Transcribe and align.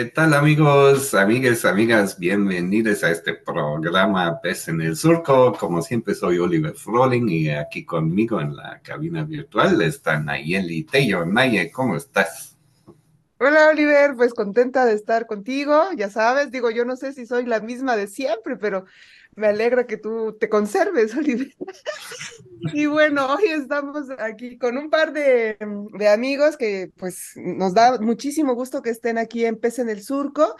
¿Qué 0.00 0.06
tal 0.06 0.32
amigos, 0.32 1.12
amigas, 1.12 1.66
amigas? 1.66 2.18
Bienvenidos 2.18 3.04
a 3.04 3.10
este 3.10 3.34
programa 3.34 4.40
Pez 4.40 4.68
en 4.68 4.80
el 4.80 4.96
Surco. 4.96 5.52
Como 5.52 5.82
siempre 5.82 6.14
soy 6.14 6.38
Oliver 6.38 6.72
Froling 6.72 7.28
y 7.28 7.50
aquí 7.50 7.84
conmigo 7.84 8.40
en 8.40 8.56
la 8.56 8.80
cabina 8.82 9.24
virtual 9.24 9.82
está 9.82 10.18
Nayeli 10.18 10.84
Tello. 10.84 11.26
Naye, 11.26 11.70
¿cómo 11.70 11.96
estás? 11.96 12.56
Hola 13.38 13.68
Oliver, 13.68 14.14
pues 14.16 14.32
contenta 14.32 14.86
de 14.86 14.94
estar 14.94 15.26
contigo, 15.26 15.90
ya 15.94 16.08
sabes, 16.08 16.50
digo, 16.50 16.70
yo 16.70 16.86
no 16.86 16.96
sé 16.96 17.12
si 17.12 17.26
soy 17.26 17.44
la 17.44 17.60
misma 17.60 17.94
de 17.94 18.06
siempre, 18.06 18.56
pero 18.56 18.86
me 19.40 19.48
alegra 19.48 19.86
que 19.86 19.96
tú 19.96 20.36
te 20.38 20.48
conserves, 20.48 21.14
Oliver. 21.16 21.52
y 22.72 22.86
bueno, 22.86 23.34
hoy 23.34 23.48
estamos 23.48 24.08
aquí 24.18 24.58
con 24.58 24.76
un 24.76 24.90
par 24.90 25.12
de, 25.12 25.56
amigos 26.12 26.56
que 26.56 26.92
pues 26.96 27.32
nos 27.36 27.74
da 27.74 27.98
muchísimo 28.00 28.54
gusto 28.54 28.82
que 28.82 28.90
estén 28.90 29.18
aquí 29.18 29.44
en 29.44 29.56
Pez 29.56 29.78
en 29.78 29.88
el 29.88 30.02
Surco. 30.02 30.54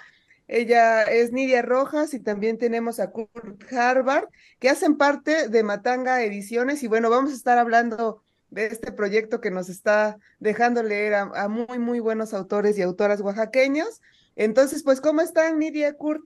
Ella 0.48 1.05
es 1.05 1.30
Nidia 1.30 1.62
Rojas 1.62 2.12
y 2.12 2.19
también 2.19 2.59
tenemos 2.59 2.98
a 2.98 3.11
Kurt 3.12 3.73
Harvard, 3.73 4.25
que 4.59 4.69
hacen 4.69 4.97
parte 4.97 5.48
de 5.48 5.62
Matanga 5.62 6.25
Ediciones. 6.25 6.83
Y 6.83 6.89
bueno, 6.89 7.09
vamos 7.09 7.31
a 7.31 7.37
estar 7.37 7.59
hablando 7.59 8.25
de 8.48 8.67
este 8.67 8.91
proyecto 8.91 9.41
que 9.41 9.53
nos 9.53 9.69
está 9.69 10.19
dejando 10.41 10.83
leer 10.83 11.15
a, 11.15 11.20
a 11.20 11.48
muy, 11.48 11.78
muy 11.78 12.00
buenos 12.00 12.34
autores 12.34 12.77
y 12.78 12.83
autoras 12.83 13.20
oaxaqueños. 13.20 14.00
Entonces, 14.34 14.83
pues, 14.83 15.00
¿cómo 15.00 15.20
están, 15.20 15.59
Nidia, 15.59 15.92
Kurt? 15.92 16.25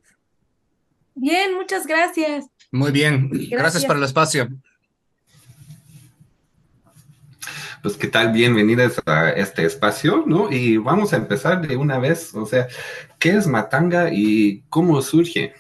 Bien, 1.15 1.55
muchas 1.55 1.87
gracias. 1.87 2.47
Muy 2.73 2.91
bien, 2.91 3.29
gracias, 3.31 3.51
gracias 3.51 3.85
por 3.85 3.97
el 3.97 4.05
espacio. 4.05 4.49
Pues 7.83 7.97
qué 7.97 8.09
tal, 8.09 8.33
bienvenidas 8.33 9.01
a 9.05 9.31
este 9.31 9.67
espacio, 9.67 10.25
¿no? 10.27 10.51
Y 10.51 10.79
vamos 10.79 11.13
a 11.13 11.17
empezar 11.17 11.67
de 11.67 11.77
una 11.77 11.99
vez, 11.99 12.35
o 12.35 12.47
sea, 12.47 12.67
¿qué 13.19 13.37
es 13.37 13.47
Matanga 13.47 14.11
y 14.11 14.63
cómo 14.71 15.03
surge? 15.03 15.53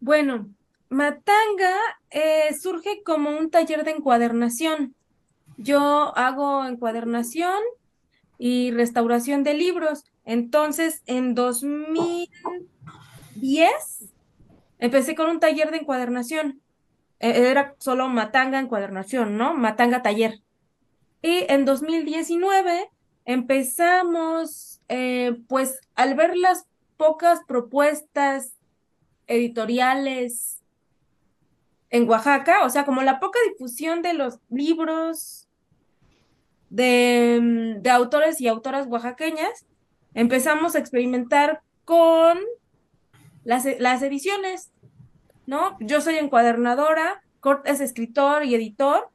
Bueno, 0.00 0.48
Matanga 0.88 1.76
eh, 2.10 2.54
surge 2.58 3.02
como 3.04 3.30
un 3.30 3.50
taller 3.50 3.84
de 3.84 3.90
encuadernación. 3.90 4.94
Yo 5.58 6.16
hago 6.16 6.64
encuadernación 6.64 7.60
y 8.38 8.70
restauración 8.70 9.44
de 9.44 9.54
libros. 9.54 10.04
Entonces, 10.24 11.02
en 11.04 11.34
2000 11.34 12.30
10 13.40 14.04
empecé 14.78 15.14
con 15.14 15.28
un 15.28 15.40
taller 15.40 15.70
de 15.70 15.78
encuadernación. 15.78 16.60
E, 17.18 17.50
era 17.50 17.74
solo 17.78 18.08
Matanga 18.08 18.58
encuadernación, 18.58 19.36
¿no? 19.36 19.54
Matanga 19.54 20.02
taller. 20.02 20.40
Y 21.22 21.44
en 21.48 21.64
2019 21.64 22.90
empezamos, 23.26 24.80
eh, 24.88 25.38
pues 25.48 25.80
al 25.94 26.14
ver 26.14 26.36
las 26.36 26.66
pocas 26.96 27.40
propuestas 27.46 28.54
editoriales 29.26 30.62
en 31.90 32.08
Oaxaca, 32.08 32.64
o 32.64 32.70
sea, 32.70 32.84
como 32.84 33.02
la 33.02 33.20
poca 33.20 33.38
difusión 33.50 34.00
de 34.02 34.14
los 34.14 34.38
libros 34.48 35.48
de, 36.70 37.76
de 37.80 37.90
autores 37.90 38.40
y 38.40 38.48
autoras 38.48 38.86
oaxaqueñas, 38.86 39.66
empezamos 40.14 40.74
a 40.74 40.78
experimentar 40.78 41.62
con 41.84 42.38
las, 43.44 43.66
las 43.78 44.02
ediciones, 44.02 44.70
¿no? 45.46 45.76
Yo 45.80 46.00
soy 46.00 46.16
encuadernadora, 46.16 47.22
Cort 47.40 47.66
es 47.66 47.80
escritor 47.80 48.44
y 48.44 48.54
editor, 48.54 49.10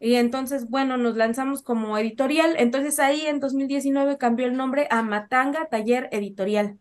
y 0.00 0.14
entonces, 0.14 0.68
bueno, 0.70 0.96
nos 0.96 1.16
lanzamos 1.16 1.62
como 1.62 1.98
editorial. 1.98 2.54
Entonces 2.58 2.98
ahí 3.00 3.26
en 3.26 3.40
2019 3.40 4.16
cambió 4.16 4.46
el 4.46 4.56
nombre 4.56 4.86
a 4.90 5.02
Matanga 5.02 5.66
Taller 5.66 6.08
Editorial. 6.12 6.78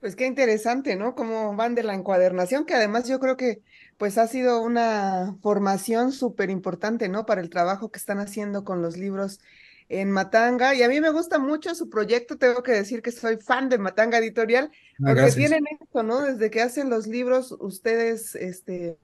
Pues 0.00 0.16
qué 0.16 0.26
interesante, 0.26 0.96
¿no? 0.96 1.14
Cómo 1.14 1.56
van 1.56 1.74
de 1.74 1.82
la 1.82 1.94
encuadernación, 1.94 2.66
que 2.66 2.74
además 2.74 3.08
yo 3.08 3.18
creo 3.20 3.38
que 3.38 3.62
pues 3.96 4.18
ha 4.18 4.26
sido 4.26 4.62
una 4.62 5.36
formación 5.40 6.12
súper 6.12 6.50
importante, 6.50 7.08
¿no? 7.08 7.24
Para 7.24 7.40
el 7.40 7.48
trabajo 7.48 7.90
que 7.90 7.98
están 7.98 8.18
haciendo 8.18 8.64
con 8.64 8.82
los 8.82 8.98
libros 8.98 9.40
en 9.88 10.10
Matanga 10.10 10.74
y 10.74 10.82
a 10.82 10.88
mí 10.88 11.00
me 11.00 11.10
gusta 11.10 11.38
mucho 11.38 11.74
su 11.74 11.90
proyecto, 11.90 12.38
tengo 12.38 12.62
que 12.62 12.72
decir 12.72 13.02
que 13.02 13.12
soy 13.12 13.36
fan 13.36 13.68
de 13.68 13.78
Matanga 13.78 14.18
Editorial, 14.18 14.70
ah, 14.72 15.12
porque 15.14 15.30
tienen 15.32 15.64
esto, 15.80 16.02
¿no? 16.02 16.22
Desde 16.22 16.50
que 16.50 16.62
hacen 16.62 16.88
los 16.88 17.06
libros 17.06 17.54
ustedes, 17.60 18.34
este, 18.34 18.96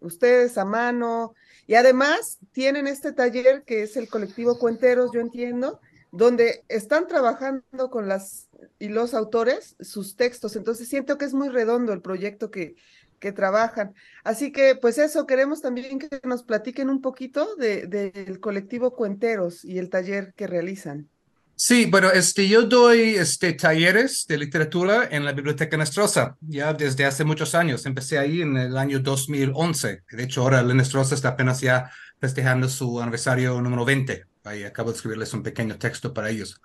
ustedes 0.00 0.56
a 0.56 0.64
mano 0.64 1.34
y 1.66 1.74
además 1.74 2.38
tienen 2.52 2.86
este 2.86 3.12
taller 3.12 3.64
que 3.64 3.82
es 3.82 3.96
el 3.96 4.08
colectivo 4.08 4.58
Cuenteros, 4.58 5.10
yo 5.12 5.20
entiendo, 5.20 5.80
donde 6.12 6.64
están 6.68 7.08
trabajando 7.08 7.90
con 7.90 8.08
las 8.08 8.48
y 8.78 8.88
los 8.88 9.14
autores 9.14 9.76
sus 9.80 10.16
textos, 10.16 10.56
entonces 10.56 10.88
siento 10.88 11.18
que 11.18 11.24
es 11.24 11.34
muy 11.34 11.48
redondo 11.48 11.92
el 11.92 12.00
proyecto 12.00 12.50
que, 12.50 12.76
que 13.24 13.32
trabajan. 13.32 13.94
Así 14.22 14.52
que, 14.52 14.76
pues 14.76 14.98
eso, 14.98 15.26
queremos 15.26 15.62
también 15.62 15.98
que 15.98 16.20
nos 16.24 16.42
platiquen 16.42 16.90
un 16.90 17.00
poquito 17.00 17.56
del 17.56 17.88
de, 17.88 18.38
colectivo 18.38 18.94
Cuenteros 18.94 19.64
y 19.64 19.78
el 19.78 19.88
taller 19.88 20.34
que 20.36 20.46
realizan. 20.46 21.08
Sí, 21.56 21.86
bueno, 21.86 22.10
este, 22.10 22.46
yo 22.46 22.64
doy 22.64 23.14
este, 23.14 23.54
talleres 23.54 24.26
de 24.28 24.36
literatura 24.36 25.08
en 25.10 25.24
la 25.24 25.32
Biblioteca 25.32 25.78
Nestrosa 25.78 26.36
ya 26.42 26.74
desde 26.74 27.06
hace 27.06 27.24
muchos 27.24 27.54
años. 27.54 27.86
Empecé 27.86 28.18
ahí 28.18 28.42
en 28.42 28.58
el 28.58 28.76
año 28.76 28.98
2011. 28.98 30.02
De 30.10 30.22
hecho, 30.22 30.42
ahora 30.42 30.62
la 30.62 30.74
Nestrosa 30.74 31.14
está 31.14 31.28
apenas 31.30 31.62
ya 31.62 31.90
festejando 32.20 32.68
su 32.68 33.00
aniversario 33.00 33.58
número 33.62 33.86
20. 33.86 34.33
Ahí 34.44 34.62
acabo 34.62 34.90
de 34.90 34.96
escribirles 34.96 35.32
un 35.32 35.42
pequeño 35.42 35.78
texto 35.78 36.12
para 36.12 36.28
ellos. 36.28 36.60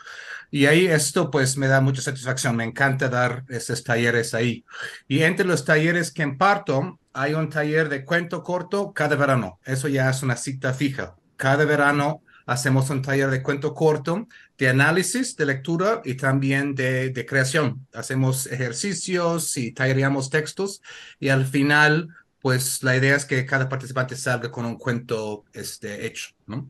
Y 0.51 0.65
ahí 0.65 0.85
esto 0.85 1.31
pues 1.31 1.55
me 1.55 1.67
da 1.67 1.79
mucha 1.79 2.01
satisfacción. 2.01 2.57
Me 2.57 2.65
encanta 2.65 3.07
dar 3.07 3.45
esos 3.47 3.83
talleres 3.85 4.33
ahí. 4.33 4.65
Y 5.07 5.23
entre 5.23 5.45
los 5.45 5.63
talleres 5.63 6.11
que 6.11 6.21
imparto, 6.21 6.99
hay 7.13 7.33
un 7.33 7.49
taller 7.49 7.87
de 7.87 8.03
cuento 8.03 8.43
corto 8.43 8.91
cada 8.93 9.15
verano. 9.15 9.59
Eso 9.63 9.87
ya 9.87 10.09
es 10.09 10.21
una 10.21 10.35
cita 10.35 10.73
fija. 10.73 11.15
Cada 11.37 11.63
verano 11.63 12.21
hacemos 12.45 12.89
un 12.89 13.01
taller 13.01 13.29
de 13.29 13.41
cuento 13.41 13.73
corto, 13.73 14.27
de 14.57 14.67
análisis, 14.67 15.37
de 15.37 15.45
lectura 15.45 16.01
y 16.03 16.15
también 16.15 16.75
de, 16.75 17.11
de 17.11 17.25
creación. 17.25 17.87
Hacemos 17.93 18.45
ejercicios 18.47 19.55
y 19.55 19.71
tallereamos 19.71 20.29
textos 20.29 20.81
y 21.17 21.29
al 21.29 21.45
final, 21.45 22.09
pues 22.41 22.83
la 22.83 22.97
idea 22.97 23.15
es 23.15 23.23
que 23.23 23.45
cada 23.45 23.69
participante 23.69 24.17
salga 24.17 24.51
con 24.51 24.65
un 24.65 24.77
cuento 24.77 25.45
este, 25.53 26.05
hecho, 26.05 26.31
¿no? 26.45 26.69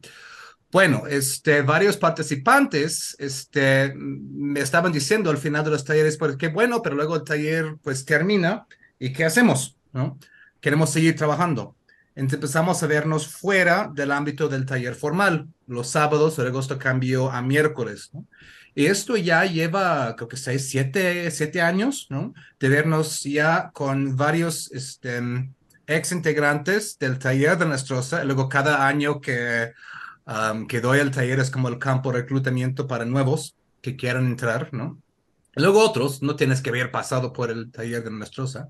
Bueno, 0.71 1.07
este, 1.07 1.63
varios 1.63 1.97
participantes 1.97 3.15
este, 3.17 3.91
me 3.95 4.59
estaban 4.59 4.91
diciendo 4.91 5.31
al 5.31 5.37
final 5.37 5.63
de 5.63 5.71
los 5.71 5.83
talleres, 5.83 6.17
pues 6.17 6.37
qué 6.37 6.49
bueno, 6.49 6.81
pero 6.83 6.95
luego 6.95 7.15
el 7.15 7.23
taller 7.23 7.77
pues 7.81 8.05
termina 8.05 8.67
y 8.99 9.11
¿qué 9.11 9.25
hacemos? 9.25 9.77
¿No? 9.93 10.19
Queremos 10.61 10.91
seguir 10.91 11.15
trabajando. 11.15 11.75
Entonces 12.15 12.35
empezamos 12.35 12.83
a 12.83 12.87
vernos 12.87 13.27
fuera 13.27 13.89
del 13.93 14.11
ámbito 14.11 14.47
del 14.47 14.65
taller 14.65 14.93
formal. 14.93 15.47
Los 15.65 15.89
sábados, 15.89 16.37
el 16.37 16.47
agosto 16.47 16.77
cambió 16.77 17.31
a 17.31 17.41
miércoles. 17.41 18.09
¿no? 18.13 18.25
Y 18.75 18.85
esto 18.85 19.17
ya 19.17 19.45
lleva, 19.45 20.15
creo 20.15 20.27
que 20.27 20.37
seis, 20.37 20.69
siete, 20.69 21.31
siete 21.31 21.61
años, 21.61 22.07
¿no? 22.09 22.33
De 22.59 22.69
vernos 22.69 23.23
ya 23.23 23.71
con 23.73 24.15
varios 24.15 24.71
este, 24.71 25.21
ex 25.87 26.11
integrantes 26.11 26.99
del 26.99 27.17
taller 27.17 27.57
de 27.57 27.65
Nestrosa. 27.65 28.23
Luego 28.23 28.47
cada 28.47 28.87
año 28.87 29.19
que 29.19 29.73
que 30.67 30.81
doy 30.81 30.99
al 30.99 31.11
taller 31.11 31.39
es 31.39 31.49
como 31.49 31.69
el 31.69 31.79
campo 31.79 32.11
de 32.11 32.19
reclutamiento 32.19 32.87
para 32.87 33.05
nuevos 33.05 33.55
que 33.81 33.95
quieran 33.95 34.27
entrar, 34.27 34.73
¿no? 34.73 35.01
Luego 35.55 35.83
otros, 35.83 36.21
no 36.21 36.35
tienes 36.35 36.61
que 36.61 36.69
haber 36.69 36.91
pasado 36.91 37.33
por 37.33 37.49
el 37.49 37.71
taller 37.71 38.03
de 38.03 38.11
Nestrosa. 38.11 38.69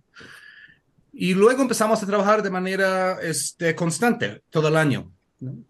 Y 1.11 1.33
luego 1.33 1.61
empezamos 1.61 2.01
a 2.01 2.05
trabajar 2.05 2.41
de 2.41 2.49
manera 2.49 3.19
este, 3.21 3.75
constante 3.75 4.41
todo 4.49 4.69
el 4.69 4.77
año. 4.77 5.11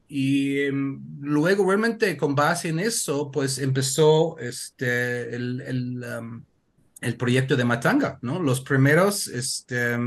Y 0.08 0.68
um, 0.70 1.02
luego 1.22 1.66
realmente 1.66 2.16
con 2.18 2.36
base 2.36 2.70
en 2.70 2.80
eso, 2.80 3.32
pues 3.32 3.58
empezó 3.58 4.38
este, 4.38 5.36
el, 5.36 5.62
el, 5.62 6.06
el 7.02 7.16
proyecto 7.16 7.56
de 7.56 7.66
Matanga, 7.66 8.20
¿no? 8.22 8.42
Los 8.42 8.62
primeros, 8.62 9.28
este, 9.28 9.98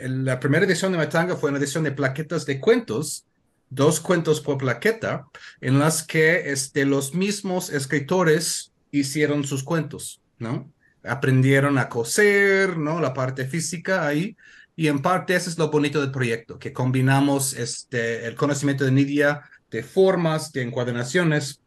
la 0.00 0.40
primera 0.40 0.64
edición 0.64 0.92
de 0.92 0.98
Matanga 0.98 1.36
fue 1.36 1.50
una 1.50 1.58
edición 1.58 1.84
de 1.84 1.92
plaquetas 1.92 2.46
de 2.46 2.60
cuentos 2.60 3.24
dos 3.70 4.00
cuentos 4.00 4.40
por 4.40 4.58
plaqueta 4.58 5.26
en 5.60 5.78
las 5.78 6.02
que 6.02 6.50
este, 6.50 6.84
los 6.84 7.14
mismos 7.14 7.70
escritores 7.70 8.72
hicieron 8.90 9.44
sus 9.44 9.62
cuentos, 9.62 10.20
¿no? 10.38 10.72
Aprendieron 11.04 11.78
a 11.78 11.88
coser, 11.88 12.76
¿no? 12.76 13.00
La 13.00 13.14
parte 13.14 13.46
física 13.46 14.06
ahí. 14.06 14.36
Y 14.76 14.86
en 14.88 15.02
parte 15.02 15.34
eso 15.34 15.50
es 15.50 15.58
lo 15.58 15.70
bonito 15.70 16.00
del 16.00 16.12
proyecto, 16.12 16.58
que 16.58 16.72
combinamos 16.72 17.52
este, 17.54 18.26
el 18.26 18.36
conocimiento 18.36 18.84
de 18.84 18.92
Nidia 18.92 19.42
de 19.70 19.82
formas, 19.82 20.52
de 20.52 20.62
encuadernaciones, 20.62 21.60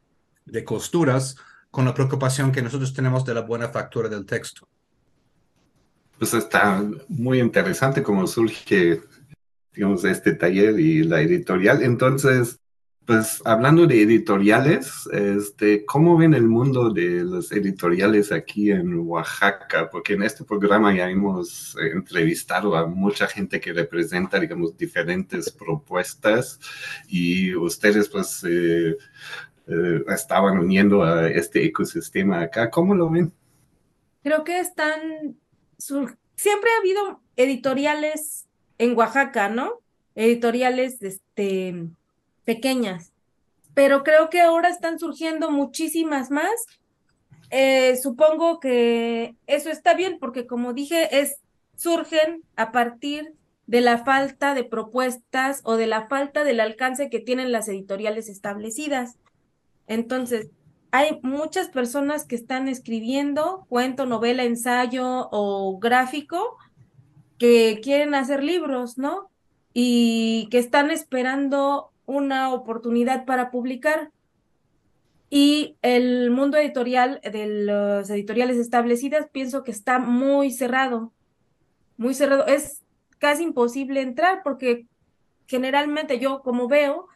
de 0.46 0.64
costuras, 0.64 1.36
con 1.70 1.86
la 1.86 1.94
preocupación 1.94 2.52
que 2.52 2.62
nosotros 2.62 2.94
tenemos 2.94 3.24
de 3.26 3.34
la 3.34 3.42
buena 3.42 3.70
factura 3.70 4.10
del 4.10 4.26
texto. 4.26 4.68
Pues 6.18 6.34
está 6.34 6.84
muy 7.08 7.40
interesante 7.40 8.04
cómo 8.04 8.28
surge, 8.28 9.02
digamos, 9.74 10.04
este 10.04 10.34
taller 10.34 10.80
y 10.80 11.04
la 11.04 11.22
editorial. 11.22 11.84
Entonces, 11.84 12.60
pues 13.06 13.42
hablando 13.46 13.88
de 13.88 14.02
editoriales, 14.02 15.08
este, 15.12 15.86
¿cómo 15.86 16.18
ven 16.18 16.34
el 16.34 16.48
mundo 16.48 16.92
de 16.92 17.24
los 17.24 17.52
editoriales 17.52 18.32
aquí 18.32 18.72
en 18.72 19.00
Oaxaca? 19.00 19.90
Porque 19.90 20.14
en 20.14 20.24
este 20.24 20.44
programa 20.46 20.96
ya 20.96 21.10
hemos 21.10 21.76
entrevistado 21.78 22.76
a 22.76 22.86
mucha 22.86 23.28
gente 23.28 23.60
que 23.60 23.74
representa, 23.74 24.40
digamos, 24.40 24.78
diferentes 24.78 25.52
propuestas 25.52 26.60
y 27.08 27.56
ustedes 27.56 28.08
pues 28.08 28.44
eh, 28.48 28.96
eh, 29.68 30.04
estaban 30.08 30.60
uniendo 30.60 31.04
a 31.04 31.28
este 31.28 31.66
ecosistema 31.66 32.42
acá. 32.42 32.70
¿Cómo 32.70 32.94
lo 32.94 33.10
ven? 33.10 33.34
Creo 34.24 34.44
que 34.44 34.60
están, 34.60 35.36
siempre 35.78 36.70
ha 36.72 36.80
habido 36.80 37.22
editoriales 37.36 38.41
en 38.82 38.98
Oaxaca, 38.98 39.48
¿no? 39.48 39.80
Editoriales, 40.16 41.04
este 41.04 41.88
pequeñas, 42.44 43.14
pero 43.76 44.04
creo 44.04 44.32
que 44.32 44.42
ahora 44.42 44.70
están 44.70 44.98
surgiendo 44.98 45.52
muchísimas 45.52 46.32
más. 46.32 46.52
Eh, 47.52 47.96
supongo 48.02 48.60
que 48.60 49.36
eso 49.46 49.70
está 49.70 49.94
bien 49.94 50.18
porque 50.20 50.48
como 50.48 50.74
dije, 50.74 51.20
es, 51.22 51.38
surgen 51.76 52.42
a 52.56 52.72
partir 52.72 53.36
de 53.68 53.82
la 53.82 54.00
falta 54.00 54.56
de 54.56 54.64
propuestas 54.64 55.62
o 55.64 55.76
de 55.76 55.86
la 55.86 56.08
falta 56.08 56.44
del 56.44 56.60
alcance 56.60 57.12
que 57.12 57.20
tienen 57.20 57.52
las 57.52 57.68
editoriales 57.68 58.30
establecidas. 58.30 59.18
Entonces, 59.86 60.50
hay 60.90 61.20
muchas 61.22 61.70
personas 61.70 62.26
que 62.26 62.36
están 62.36 62.68
escribiendo 62.68 63.68
cuento, 63.70 64.08
novela, 64.08 64.44
ensayo 64.44 65.30
o 65.32 65.78
gráfico 65.78 66.58
que 67.42 67.80
quieren 67.82 68.14
hacer 68.14 68.44
libros, 68.44 69.00
¿no? 69.00 69.32
Y 69.74 70.48
que 70.52 70.60
están 70.60 70.92
esperando 70.92 71.90
una 72.06 72.54
oportunidad 72.54 73.26
para 73.26 73.50
publicar. 73.50 74.12
Y 75.32 75.76
el 75.82 76.30
mundo 76.30 76.58
editorial 76.58 77.20
de 77.24 77.48
las 77.48 78.12
editoriales 78.12 78.58
establecidas 78.58 79.28
pienso 79.32 79.64
que 79.64 79.72
está 79.72 79.98
muy 79.98 80.52
cerrado, 80.52 81.14
muy 81.98 82.14
cerrado. 82.14 82.46
Es 82.46 82.84
casi 83.18 83.42
imposible 83.42 84.02
entrar 84.02 84.44
porque 84.44 84.86
generalmente 85.48 86.20
yo 86.20 86.44
como 86.44 86.68
veo, 86.68 87.08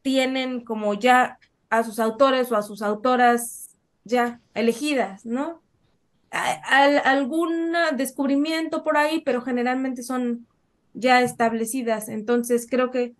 tienen 0.00 0.64
como 0.64 0.94
ya 0.94 1.38
a 1.68 1.84
sus 1.84 1.98
autores 1.98 2.50
o 2.50 2.56
a 2.56 2.62
sus 2.62 2.80
autoras 2.80 3.68
ya 4.04 4.40
elegidas, 4.54 5.26
¿no? 5.26 5.60
Algún 6.34 7.72
descubrimiento 7.96 8.82
por 8.82 8.96
ahí, 8.96 9.22
pero 9.24 9.42
generalmente 9.42 10.02
son 10.02 10.46
ya 10.92 11.22
establecidas. 11.22 12.08
Entonces 12.08 12.66
creo 12.68 12.90
que 12.90 13.14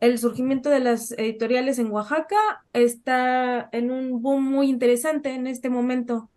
el 0.00 0.18
surgimiento 0.18 0.70
de 0.70 0.80
las 0.80 1.12
editoriales 1.12 1.78
en 1.78 1.90
Oaxaca 1.90 2.64
está 2.72 3.68
en 3.72 3.90
un 3.90 4.20
boom 4.20 4.44
muy 4.44 4.68
interesante 4.68 5.34
en 5.34 5.46
este 5.46 5.70
momento. 5.70 6.30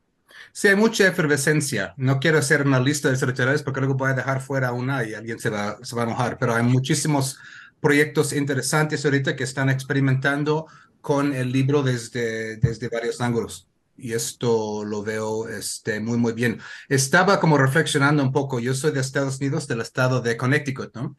Sí, 0.52 0.68
hay 0.68 0.76
mucha 0.76 1.08
efervescencia. 1.08 1.94
No 1.98 2.20
quiero 2.20 2.38
hacer 2.38 2.66
una 2.66 2.80
lista 2.80 3.10
de 3.10 3.16
editoriales 3.16 3.64
porque 3.64 3.80
luego 3.80 3.96
voy 3.96 4.12
a 4.12 4.14
dejar 4.14 4.42
fuera 4.42 4.72
una 4.72 5.04
y 5.04 5.14
alguien 5.14 5.40
se 5.40 5.50
va, 5.50 5.78
se 5.82 5.96
va 5.96 6.04
a 6.04 6.06
enojar, 6.06 6.38
pero 6.38 6.54
hay 6.54 6.64
muchísimos 6.64 7.40
proyectos 7.80 8.34
interesantes 8.34 9.06
ahorita 9.06 9.36
que 9.36 9.44
están 9.44 9.70
experimentando 9.70 10.68
con 11.02 11.34
el 11.34 11.52
libro 11.52 11.84
desde, 11.84 12.58
desde 12.58 12.90
varios 12.90 13.22
ángulos. 13.22 13.67
Y 13.98 14.14
esto 14.14 14.84
lo 14.86 15.04
veo 15.04 15.48
este, 15.48 16.00
muy, 16.00 16.18
muy 16.18 16.34
bien. 16.34 16.60
Estaba 16.88 17.40
como 17.40 17.58
reflexionando 17.58 18.24
un 18.24 18.32
poco. 18.32 18.60
Yo 18.60 18.74
soy 18.74 18.92
de 18.92 19.00
Estados 19.00 19.38
Unidos, 19.38 19.68
del 19.68 19.82
estado 19.82 20.22
de 20.22 20.38
Connecticut, 20.38 20.94
¿no? 20.96 21.16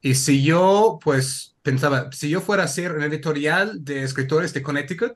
Y 0.00 0.14
si 0.14 0.44
yo, 0.44 0.98
pues, 1.02 1.56
pensaba, 1.62 2.10
si 2.12 2.28
yo 2.28 2.40
fuera 2.40 2.62
a 2.62 2.66
hacer 2.66 2.92
un 2.92 3.02
editorial 3.02 3.84
de 3.84 4.02
escritores 4.02 4.52
de 4.54 4.62
Connecticut, 4.62 5.14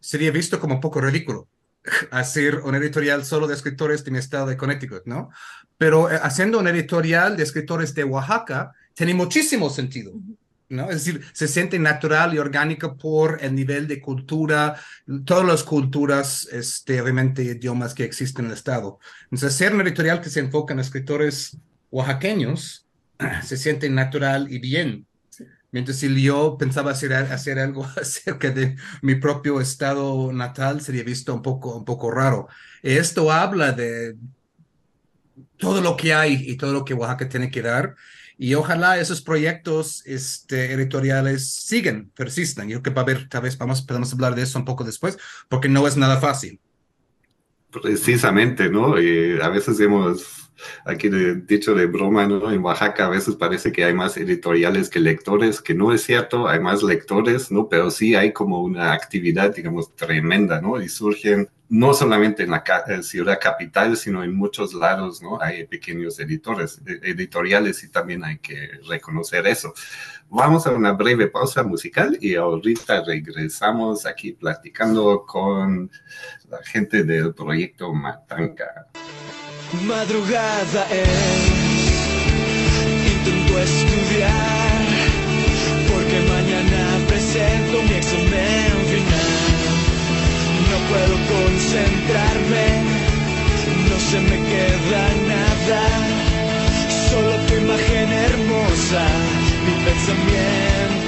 sería 0.00 0.30
visto 0.30 0.58
como 0.58 0.76
un 0.76 0.80
poco 0.80 1.00
ridículo 1.00 1.48
hacer 2.10 2.60
un 2.60 2.74
editorial 2.74 3.24
solo 3.24 3.46
de 3.46 3.54
escritores 3.54 4.04
de 4.04 4.10
mi 4.10 4.18
estado 4.18 4.46
de 4.46 4.56
Connecticut, 4.56 5.02
¿no? 5.06 5.30
Pero 5.78 6.10
eh, 6.10 6.18
haciendo 6.22 6.58
un 6.58 6.68
editorial 6.68 7.36
de 7.36 7.42
escritores 7.42 7.94
de 7.94 8.04
Oaxaca, 8.04 8.72
tiene 8.94 9.14
muchísimo 9.14 9.70
sentido. 9.70 10.12
¿No? 10.72 10.88
Es 10.88 11.04
decir, 11.04 11.22
se 11.34 11.48
siente 11.48 11.78
natural 11.78 12.32
y 12.32 12.38
orgánico 12.38 12.96
por 12.96 13.38
el 13.42 13.54
nivel 13.54 13.86
de 13.86 14.00
cultura, 14.00 14.74
todas 15.26 15.46
las 15.46 15.64
culturas, 15.64 16.48
este, 16.50 16.98
obviamente, 17.02 17.44
idiomas 17.44 17.92
que 17.92 18.04
existen 18.04 18.46
en 18.46 18.52
el 18.52 18.56
Estado. 18.56 18.98
Entonces, 19.24 19.50
hacer 19.54 19.74
un 19.74 19.82
editorial 19.82 20.22
que 20.22 20.30
se 20.30 20.40
enfoca 20.40 20.72
en 20.72 20.80
escritores 20.80 21.58
oaxaqueños 21.90 22.86
se 23.44 23.58
siente 23.58 23.90
natural 23.90 24.50
y 24.50 24.60
bien. 24.60 25.06
Mientras 25.72 25.98
si 25.98 26.22
yo 26.22 26.56
pensaba 26.58 26.92
hacer, 26.92 27.12
hacer 27.12 27.58
algo 27.58 27.84
acerca 28.00 28.50
de 28.50 28.74
mi 29.02 29.16
propio 29.16 29.60
estado 29.60 30.32
natal, 30.32 30.80
sería 30.80 31.04
visto 31.04 31.34
un 31.34 31.42
poco, 31.42 31.76
un 31.76 31.84
poco 31.84 32.10
raro. 32.10 32.48
Esto 32.82 33.30
habla 33.30 33.72
de 33.72 34.16
todo 35.58 35.82
lo 35.82 35.98
que 35.98 36.14
hay 36.14 36.50
y 36.50 36.56
todo 36.56 36.72
lo 36.72 36.82
que 36.82 36.94
Oaxaca 36.94 37.28
tiene 37.28 37.50
que 37.50 37.60
dar. 37.60 37.94
Y 38.38 38.54
ojalá 38.54 38.98
esos 38.98 39.22
proyectos 39.22 40.02
este, 40.06 40.72
editoriales 40.72 41.50
sigan, 41.50 42.10
persistan. 42.14 42.68
Yo 42.68 42.82
creo 42.82 42.94
que 42.94 42.96
va 42.96 43.02
a 43.02 43.04
haber, 43.04 43.28
tal 43.28 43.42
vez 43.42 43.56
vamos, 43.58 43.82
podemos 43.82 44.12
hablar 44.12 44.34
de 44.34 44.42
eso 44.42 44.58
un 44.58 44.64
poco 44.64 44.84
después, 44.84 45.18
porque 45.48 45.68
no 45.68 45.86
es 45.86 45.96
nada 45.96 46.18
fácil. 46.18 46.60
Precisamente, 47.70 48.68
¿no? 48.68 49.00
Y 49.00 49.40
a 49.40 49.48
veces 49.48 49.80
hemos 49.80 50.50
aquí 50.84 51.08
de, 51.08 51.36
dicho 51.36 51.74
de 51.74 51.86
broma, 51.86 52.26
¿no? 52.26 52.50
En 52.50 52.62
Oaxaca 52.62 53.06
a 53.06 53.10
veces 53.10 53.36
parece 53.36 53.72
que 53.72 53.84
hay 53.84 53.94
más 53.94 54.16
editoriales 54.16 54.88
que 54.88 55.00
lectores, 55.00 55.60
que 55.60 55.74
no 55.74 55.92
es 55.92 56.02
cierto, 56.02 56.48
hay 56.48 56.60
más 56.60 56.82
lectores, 56.82 57.50
¿no? 57.50 57.68
Pero 57.68 57.90
sí 57.90 58.14
hay 58.14 58.32
como 58.32 58.62
una 58.62 58.92
actividad, 58.92 59.54
digamos, 59.54 59.94
tremenda, 59.94 60.60
¿no? 60.60 60.80
Y 60.80 60.88
surgen 60.88 61.48
no 61.72 61.94
solamente 61.94 62.42
en 62.42 62.50
la 62.50 62.62
ciudad 63.02 63.38
capital, 63.40 63.96
sino 63.96 64.22
en 64.22 64.34
muchos 64.34 64.74
lados, 64.74 65.22
¿no? 65.22 65.40
Hay 65.40 65.66
pequeños 65.66 66.20
editores, 66.20 66.78
e, 66.86 67.10
editoriales 67.10 67.82
y 67.82 67.88
también 67.88 68.22
hay 68.24 68.38
que 68.40 68.72
reconocer 68.86 69.46
eso. 69.46 69.72
Vamos 70.28 70.66
a 70.66 70.70
una 70.72 70.92
breve 70.92 71.28
pausa 71.28 71.62
musical 71.62 72.18
y 72.20 72.34
ahorita 72.34 73.04
regresamos 73.04 74.04
aquí 74.04 74.32
platicando 74.32 75.24
con 75.26 75.90
la 76.50 76.62
gente 76.62 77.04
del 77.04 77.32
proyecto 77.32 77.94
Matanga. 77.94 78.88
Madrugada 79.86 80.86
es, 80.90 81.52
intento 83.14 83.58
estudiar, 83.58 84.82
porque 85.90 86.20
mañana 86.28 87.06
presento 87.08 87.82
mi 87.82 87.94
examen 87.94 88.81
puedo 90.92 91.16
concentrarme, 91.36 92.66
no 93.88 93.96
se 94.10 94.20
me 94.20 94.36
queda 94.50 95.04
nada, 95.34 95.82
solo 97.08 97.32
tu 97.46 97.54
imagen 97.64 98.12
hermosa, 98.12 99.04
mi 99.64 99.74
pensamiento 99.86 101.01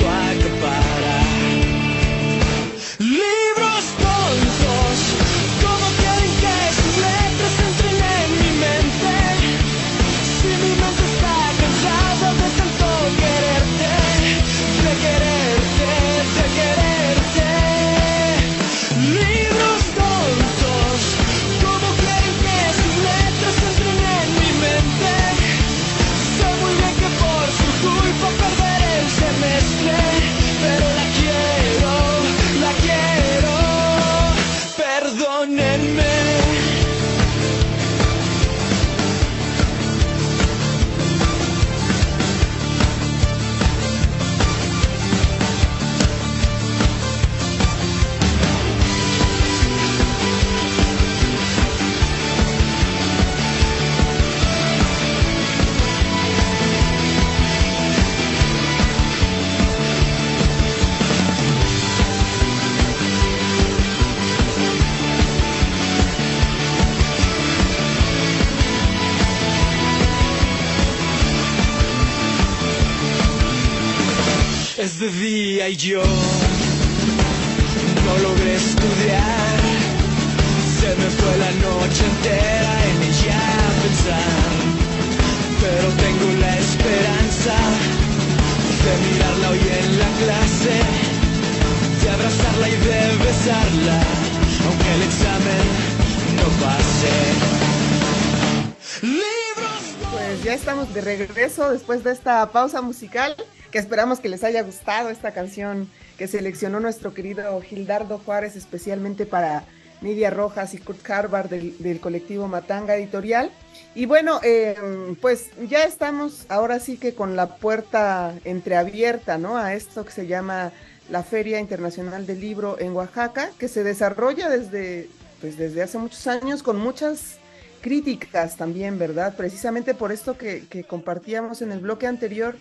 estamos 100.64 100.94
de 100.94 101.02
regreso 101.02 101.70
después 101.70 102.04
de 102.04 102.12
esta 102.12 102.50
pausa 102.50 102.80
musical, 102.80 103.36
que 103.70 103.78
esperamos 103.78 104.18
que 104.18 104.30
les 104.30 104.44
haya 104.44 104.62
gustado 104.62 105.10
esta 105.10 105.32
canción 105.32 105.90
que 106.16 106.26
seleccionó 106.26 106.80
nuestro 106.80 107.12
querido 107.12 107.60
Gildardo 107.60 108.16
Juárez 108.16 108.56
especialmente 108.56 109.26
para 109.26 109.64
Nidia 110.00 110.30
Rojas 110.30 110.72
y 110.72 110.78
Kurt 110.78 111.10
Harvard 111.10 111.50
del, 111.50 112.00
colectivo 112.00 112.48
Matanga 112.48 112.96
Editorial. 112.96 113.50
Y 113.94 114.06
bueno, 114.06 114.40
eh, 114.42 114.74
pues 115.20 115.50
ya 115.68 115.82
estamos 115.82 116.46
ahora 116.48 116.80
sí 116.80 116.96
que 116.96 117.14
con 117.14 117.36
la 117.36 117.56
puerta 117.56 118.32
entreabierta, 118.46 119.36
¿no? 119.36 119.58
A 119.58 119.74
esto 119.74 120.06
que 120.06 120.12
se 120.12 120.26
llama 120.26 120.72
la 121.10 121.22
Feria 121.22 121.60
Internacional 121.60 122.24
del 122.24 122.40
Libro 122.40 122.80
en 122.80 122.96
Oaxaca, 122.96 123.50
que 123.58 123.68
se 123.68 123.84
desarrolla 123.84 124.48
desde, 124.48 125.10
pues 125.42 125.58
desde 125.58 125.82
hace 125.82 125.98
muchos 125.98 126.26
años 126.26 126.62
con 126.62 126.78
muchas 126.78 127.38
críticas 127.84 128.56
también, 128.56 128.98
¿verdad? 128.98 129.34
Precisamente 129.36 129.92
por 129.92 130.10
esto 130.10 130.38
que, 130.38 130.86
compartíamos 130.88 131.60
en 131.60 131.70
el 131.70 131.80
bloque 131.80 132.06
anterior 132.06 132.56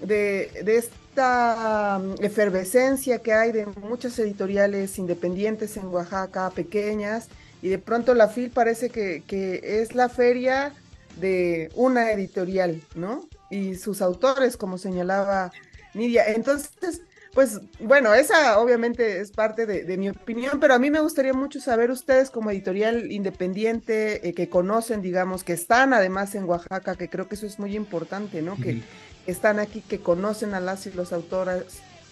de, 0.00 0.50
de 0.64 0.78
esta 0.78 2.00
um, 2.00 2.16
efervescencia 2.18 3.20
que 3.20 3.32
hay 3.32 3.52
de 3.52 3.66
muchas 3.66 4.18
editoriales 4.18 4.98
independientes 4.98 5.76
en 5.76 5.86
Oaxaca, 5.86 6.50
pequeñas, 6.50 7.28
y 7.62 7.68
de 7.68 7.78
pronto 7.78 8.14
la 8.14 8.26
FIL 8.26 8.50
parece 8.50 8.90
que, 8.90 9.22
que 9.24 9.80
es 9.80 9.94
la 9.94 10.08
feria 10.08 10.72
de 11.20 11.70
una 11.76 12.10
editorial, 12.10 12.82
¿no? 12.96 13.28
Y 13.52 13.76
sus 13.76 14.02
autores, 14.02 14.56
como 14.56 14.76
señalaba 14.76 15.52
Nidia. 15.94 16.26
Entonces, 16.26 17.00
pues 17.34 17.60
bueno, 17.80 18.14
esa 18.14 18.58
obviamente 18.60 19.20
es 19.20 19.32
parte 19.32 19.66
de, 19.66 19.84
de, 19.84 19.96
mi 19.96 20.08
opinión, 20.08 20.60
pero 20.60 20.74
a 20.74 20.78
mí 20.78 20.90
me 20.90 21.00
gustaría 21.00 21.32
mucho 21.32 21.60
saber 21.60 21.90
ustedes 21.90 22.30
como 22.30 22.50
editorial 22.50 23.10
independiente 23.10 24.28
eh, 24.28 24.34
que 24.34 24.48
conocen, 24.48 25.02
digamos, 25.02 25.42
que 25.42 25.52
están 25.52 25.92
además 25.92 26.34
en 26.36 26.44
Oaxaca, 26.44 26.94
que 26.94 27.08
creo 27.08 27.28
que 27.28 27.34
eso 27.34 27.46
es 27.46 27.58
muy 27.58 27.74
importante, 27.74 28.40
¿no? 28.40 28.52
Uh 28.52 28.56
-huh. 28.56 28.62
Que 28.62 28.82
están 29.26 29.58
aquí, 29.58 29.80
que 29.80 29.98
conocen 29.98 30.54
a 30.54 30.60
las 30.60 30.86
y 30.86 30.92
los 30.92 31.12
autores, 31.12 31.64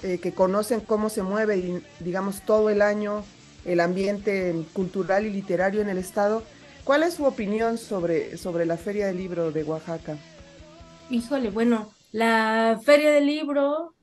eh, 0.02 0.18
que 0.18 0.32
conocen 0.32 0.80
cómo 0.80 1.08
se 1.08 1.22
mueve, 1.22 1.56
y, 1.56 1.82
digamos, 2.00 2.42
todo 2.42 2.68
el 2.68 2.82
año 2.82 3.24
el 3.64 3.78
ambiente 3.78 4.54
cultural 4.72 5.24
y 5.24 5.30
literario 5.30 5.80
en 5.80 5.88
el 5.88 5.98
estado. 5.98 6.42
¿Cuál 6.82 7.04
es 7.04 7.14
su 7.14 7.24
opinión 7.24 7.78
sobre, 7.78 8.36
sobre 8.36 8.66
la 8.66 8.76
Feria 8.76 9.06
del 9.06 9.18
Libro 9.18 9.52
de 9.52 9.62
Oaxaca? 9.62 10.16
Híjole, 11.10 11.50
bueno, 11.50 11.92
la 12.10 12.80
Feria 12.84 13.12
del 13.12 13.26
Libro 13.26 13.94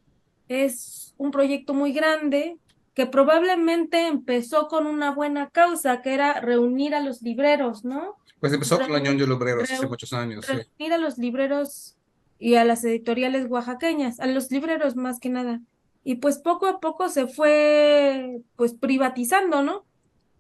es 0.48 1.09
un 1.20 1.32
proyecto 1.32 1.74
muy 1.76 1.92
grande 1.92 2.58
que 2.96 3.06
probablemente 3.06 4.08
empezó 4.08 4.68
con 4.68 4.88
una 4.88 5.12
buena 5.12 5.50
causa, 5.50 6.02
que 6.02 6.14
era 6.14 6.40
reunir 6.40 6.96
a 6.96 7.02
los 7.02 7.22
libreros, 7.22 7.86
¿no? 7.86 8.16
Pues 8.40 8.54
empezó 8.54 8.78
Re 8.78 8.86
con 8.86 8.94
la 8.94 9.00
Unión 9.00 9.18
de 9.18 9.28
Libreros 9.28 9.70
hace 9.70 9.86
muchos 9.86 10.14
años. 10.14 10.48
Reunir 10.48 10.68
sí. 10.78 10.92
a 10.92 10.98
los 10.98 11.18
libreros 11.18 11.98
y 12.40 12.56
a 12.56 12.64
las 12.64 12.84
editoriales 12.86 13.48
oaxaqueñas, 13.50 14.20
a 14.22 14.28
los 14.28 14.50
libreros 14.50 14.96
más 14.96 15.20
que 15.20 15.30
nada. 15.30 15.62
Y 16.06 16.16
pues 16.16 16.40
poco 16.40 16.68
a 16.68 16.80
poco 16.80 17.10
se 17.10 17.28
fue 17.28 18.42
pues 18.56 18.74
privatizando, 18.74 19.62
¿no? 19.62 19.86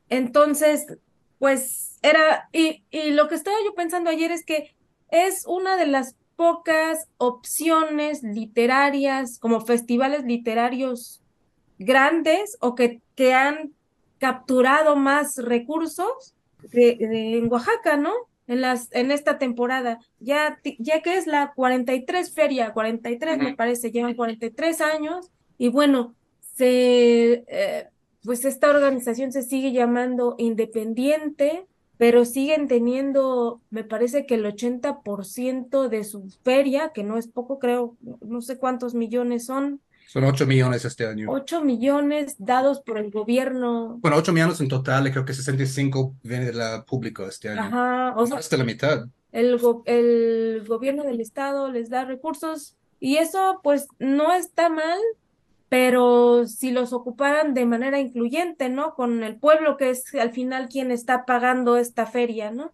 Entonces, 0.07 0.97
pues 1.39 1.99
era, 2.01 2.47
y, 2.53 2.85
y 2.89 3.11
lo 3.11 3.27
que 3.27 3.35
estaba 3.35 3.57
yo 3.65 3.75
pensando 3.75 4.09
ayer 4.09 4.31
es 4.31 4.45
que 4.45 4.75
es 5.09 5.45
una 5.45 5.75
de 5.75 5.87
las 5.87 6.15
pocas 6.39 7.09
opciones 7.17 8.23
literarias, 8.23 9.39
como 9.39 9.59
festivales 9.59 10.23
literarios 10.23 11.21
grandes 11.79 12.55
o 12.61 12.75
que, 12.75 13.01
que 13.15 13.33
han 13.33 13.73
capturado 14.19 14.95
más 14.95 15.35
recursos 15.35 16.33
de, 16.61 16.95
de, 16.95 17.39
en 17.39 17.51
Oaxaca, 17.51 17.97
¿no? 17.97 18.13
En, 18.47 18.61
las, 18.61 18.87
en 18.93 19.11
esta 19.11 19.37
temporada, 19.37 19.99
ya, 20.21 20.61
ya 20.77 21.01
que 21.01 21.17
es 21.17 21.27
la 21.27 21.51
43 21.53 22.33
feria, 22.33 22.71
43 22.71 23.35
uh 23.35 23.37
-huh. 23.37 23.43
me 23.43 23.55
parece, 23.57 23.91
llevan 23.91 24.13
43 24.15 24.79
años, 24.79 25.29
y 25.57 25.67
bueno, 25.67 26.15
se, 26.55 27.43
eh, 27.47 27.87
pues 28.23 28.45
esta 28.45 28.69
organización 28.69 29.33
se 29.33 29.41
sigue 29.41 29.73
llamando 29.73 30.35
independiente, 30.37 31.65
pero 31.99 32.23
siguen 32.23 32.69
teniendo, 32.69 33.59
me 33.71 33.83
parece 33.83 34.25
que 34.25 34.35
el 34.35 34.45
80% 34.45 35.89
de 35.89 36.05
su 36.05 36.29
feria, 36.45 36.93
que 36.93 37.03
no 37.03 37.17
es 37.17 37.27
poco, 37.27 37.59
creo, 37.59 37.97
no 38.21 38.41
sé 38.41 38.57
cuántos 38.57 38.93
millones 38.93 39.45
son. 39.45 39.81
Son 40.07 40.23
8 40.23 40.47
millones 40.47 40.85
este 40.85 41.05
año. 41.05 41.29
8 41.29 41.61
millones 41.61 42.37
dados 42.37 42.79
por 42.79 42.99
el 42.99 43.11
gobierno. 43.11 43.97
Bueno, 43.99 44.15
8 44.15 44.31
millones 44.31 44.61
en 44.61 44.69
total, 44.69 45.11
creo 45.11 45.25
que 45.25 45.33
65 45.33 46.15
viene 46.23 46.45
de 46.45 46.53
la 46.53 46.85
público 46.85 47.27
este 47.27 47.49
año. 47.49 47.63
Ajá, 47.63 48.13
o 48.15 48.25
sea, 48.25 48.37
Hasta 48.37 48.55
la 48.55 48.63
mitad. 48.63 49.05
El, 49.33 49.57
go 49.57 49.83
el 49.85 50.63
gobierno 50.65 51.03
del 51.03 51.19
estado 51.19 51.69
les 51.69 51.89
da 51.89 52.05
recursos 52.05 52.77
y 53.01 53.17
eso 53.17 53.59
pues 53.61 53.89
no 53.99 54.33
está 54.33 54.69
mal, 54.69 54.99
pero 55.69 56.47
si 56.47 56.71
los 56.71 56.93
ocuparan 56.93 57.53
de 57.53 57.65
manera 57.65 57.99
incluyente, 57.99 58.69
¿no? 58.69 58.95
Con 58.95 59.23
el 59.23 59.37
pueblo 59.37 59.77
que 59.77 59.91
es 59.91 60.13
al 60.15 60.33
final 60.33 60.67
quien 60.67 60.91
está 60.91 61.25
pagando 61.25 61.77
esta 61.77 62.07
feria, 62.07 62.51
¿no? 62.51 62.73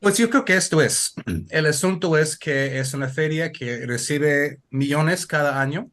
Pues 0.00 0.16
yo 0.16 0.30
creo 0.30 0.44
que 0.44 0.56
esto 0.56 0.80
es. 0.80 1.14
El 1.50 1.66
asunto 1.66 2.16
es 2.16 2.38
que 2.38 2.78
es 2.78 2.94
una 2.94 3.08
feria 3.08 3.52
que 3.52 3.84
recibe 3.86 4.60
millones 4.70 5.26
cada 5.26 5.60
año 5.60 5.90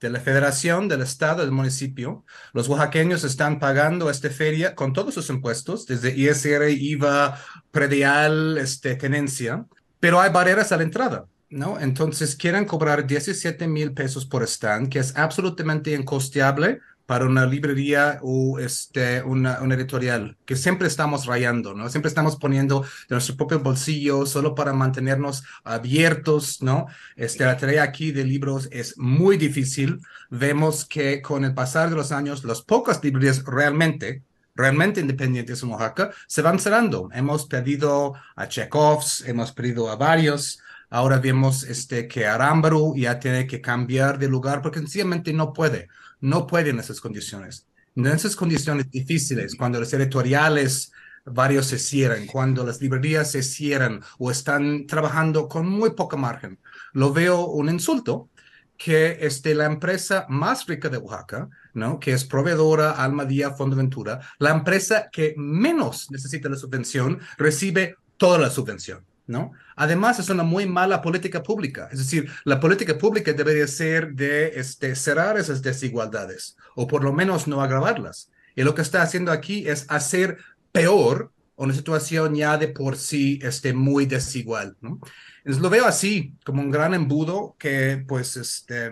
de 0.00 0.10
la 0.10 0.20
federación, 0.20 0.88
del 0.88 1.02
estado, 1.02 1.42
del 1.42 1.52
municipio. 1.52 2.24
Los 2.52 2.68
oaxaqueños 2.68 3.24
están 3.24 3.58
pagando 3.58 4.10
esta 4.10 4.30
feria 4.30 4.74
con 4.74 4.92
todos 4.92 5.14
sus 5.14 5.28
impuestos, 5.30 5.86
desde 5.86 6.14
ISR, 6.16 6.70
IVA, 6.70 7.38
predial, 7.70 8.58
este, 8.58 8.94
tenencia, 8.94 9.66
pero 10.00 10.20
hay 10.20 10.30
barreras 10.30 10.72
a 10.72 10.76
la 10.76 10.82
entrada. 10.82 11.26
¿No? 11.50 11.78
Entonces 11.80 12.36
quieren 12.36 12.64
cobrar 12.64 13.06
17 13.06 13.66
mil 13.68 13.92
pesos 13.92 14.26
por 14.26 14.42
stand, 14.42 14.88
que 14.88 14.98
es 14.98 15.16
absolutamente 15.16 15.92
incosteable 15.92 16.80
para 17.06 17.24
una 17.24 17.46
librería 17.46 18.18
o 18.22 18.58
este, 18.58 19.22
una, 19.22 19.60
una, 19.62 19.76
editorial, 19.76 20.36
que 20.44 20.56
siempre 20.56 20.88
estamos 20.88 21.26
rayando, 21.26 21.72
¿no? 21.72 21.88
Siempre 21.88 22.08
estamos 22.08 22.36
poniendo 22.36 22.82
de 22.82 23.14
nuestro 23.14 23.36
propio 23.36 23.60
bolsillo 23.60 24.26
solo 24.26 24.56
para 24.56 24.72
mantenernos 24.72 25.44
abiertos, 25.62 26.62
¿no? 26.62 26.86
Este, 27.14 27.44
la 27.44 27.56
tarea 27.56 27.84
aquí 27.84 28.10
de 28.10 28.24
libros 28.24 28.68
es 28.72 28.98
muy 28.98 29.36
difícil. 29.36 30.00
Vemos 30.30 30.84
que 30.84 31.22
con 31.22 31.44
el 31.44 31.54
pasar 31.54 31.90
de 31.90 31.96
los 31.96 32.10
años, 32.10 32.44
las 32.44 32.62
pocas 32.62 33.02
librerías 33.02 33.44
realmente 33.44 34.22
realmente 34.56 35.00
independientes 35.00 35.62
en 35.62 35.68
Oaxaca 35.68 36.10
se 36.26 36.42
van 36.42 36.58
cerrando. 36.58 37.10
Hemos 37.12 37.46
pedido 37.46 38.14
a 38.34 38.48
Chekhovs, 38.48 39.22
hemos 39.26 39.52
pedido 39.52 39.90
a 39.90 39.96
varios, 39.96 40.60
Ahora 40.88 41.18
vemos 41.18 41.64
este, 41.64 42.06
que 42.06 42.26
Arámbaro 42.26 42.94
ya 42.96 43.18
tiene 43.18 43.46
que 43.46 43.60
cambiar 43.60 44.18
de 44.18 44.28
lugar 44.28 44.62
porque 44.62 44.78
sencillamente 44.78 45.32
no 45.32 45.52
puede, 45.52 45.88
no 46.20 46.46
puede 46.46 46.70
en 46.70 46.78
esas 46.78 47.00
condiciones. 47.00 47.66
En 47.94 48.06
esas 48.06 48.36
condiciones 48.36 48.90
difíciles, 48.90 49.56
cuando 49.56 49.80
los 49.80 49.92
editoriales 49.92 50.92
varios 51.24 51.66
se 51.66 51.78
cierran, 51.78 52.26
cuando 52.26 52.64
las 52.64 52.80
librerías 52.80 53.32
se 53.32 53.42
cierran 53.42 54.00
o 54.18 54.30
están 54.30 54.86
trabajando 54.86 55.48
con 55.48 55.68
muy 55.68 55.90
poca 55.90 56.16
margen, 56.16 56.58
lo 56.92 57.12
veo 57.12 57.46
un 57.46 57.68
insulto 57.68 58.30
que 58.76 59.18
este, 59.20 59.54
la 59.54 59.64
empresa 59.64 60.26
más 60.28 60.66
rica 60.66 60.88
de 60.88 60.98
Oaxaca, 60.98 61.48
¿no? 61.74 61.98
que 61.98 62.12
es 62.12 62.24
proveedora 62.24 62.92
Almadía 62.92 63.50
Fondo 63.52 63.74
Ventura, 63.74 64.20
la 64.38 64.50
empresa 64.50 65.08
que 65.10 65.34
menos 65.36 66.10
necesita 66.10 66.48
la 66.48 66.56
subvención, 66.56 67.18
recibe 67.38 67.96
toda 68.16 68.38
la 68.38 68.50
subvención. 68.50 69.04
¿No? 69.26 69.52
Además, 69.74 70.18
es 70.18 70.28
una 70.28 70.42
muy 70.42 70.66
mala 70.66 71.02
política 71.02 71.42
pública. 71.42 71.88
Es 71.92 71.98
decir, 71.98 72.30
la 72.44 72.60
política 72.60 72.96
pública 72.96 73.32
debería 73.32 73.66
ser 73.66 74.12
de 74.12 74.58
este, 74.58 74.94
cerrar 74.94 75.38
esas 75.38 75.62
desigualdades 75.62 76.56
o 76.74 76.86
por 76.86 77.02
lo 77.02 77.12
menos 77.12 77.46
no 77.46 77.62
agravarlas. 77.62 78.30
Y 78.54 78.62
lo 78.62 78.74
que 78.74 78.82
está 78.82 79.02
haciendo 79.02 79.32
aquí 79.32 79.68
es 79.68 79.86
hacer 79.88 80.38
peor 80.72 81.32
una 81.56 81.74
situación 81.74 82.34
ya 82.34 82.58
de 82.58 82.68
por 82.68 82.96
sí 82.96 83.38
este, 83.42 83.72
muy 83.72 84.06
desigual. 84.06 84.76
¿no? 84.80 85.00
Entonces, 85.38 85.62
lo 85.62 85.70
veo 85.70 85.86
así, 85.86 86.34
como 86.44 86.62
un 86.62 86.70
gran 86.70 86.94
embudo 86.94 87.56
que 87.58 88.04
pues 88.06 88.36
este, 88.36 88.90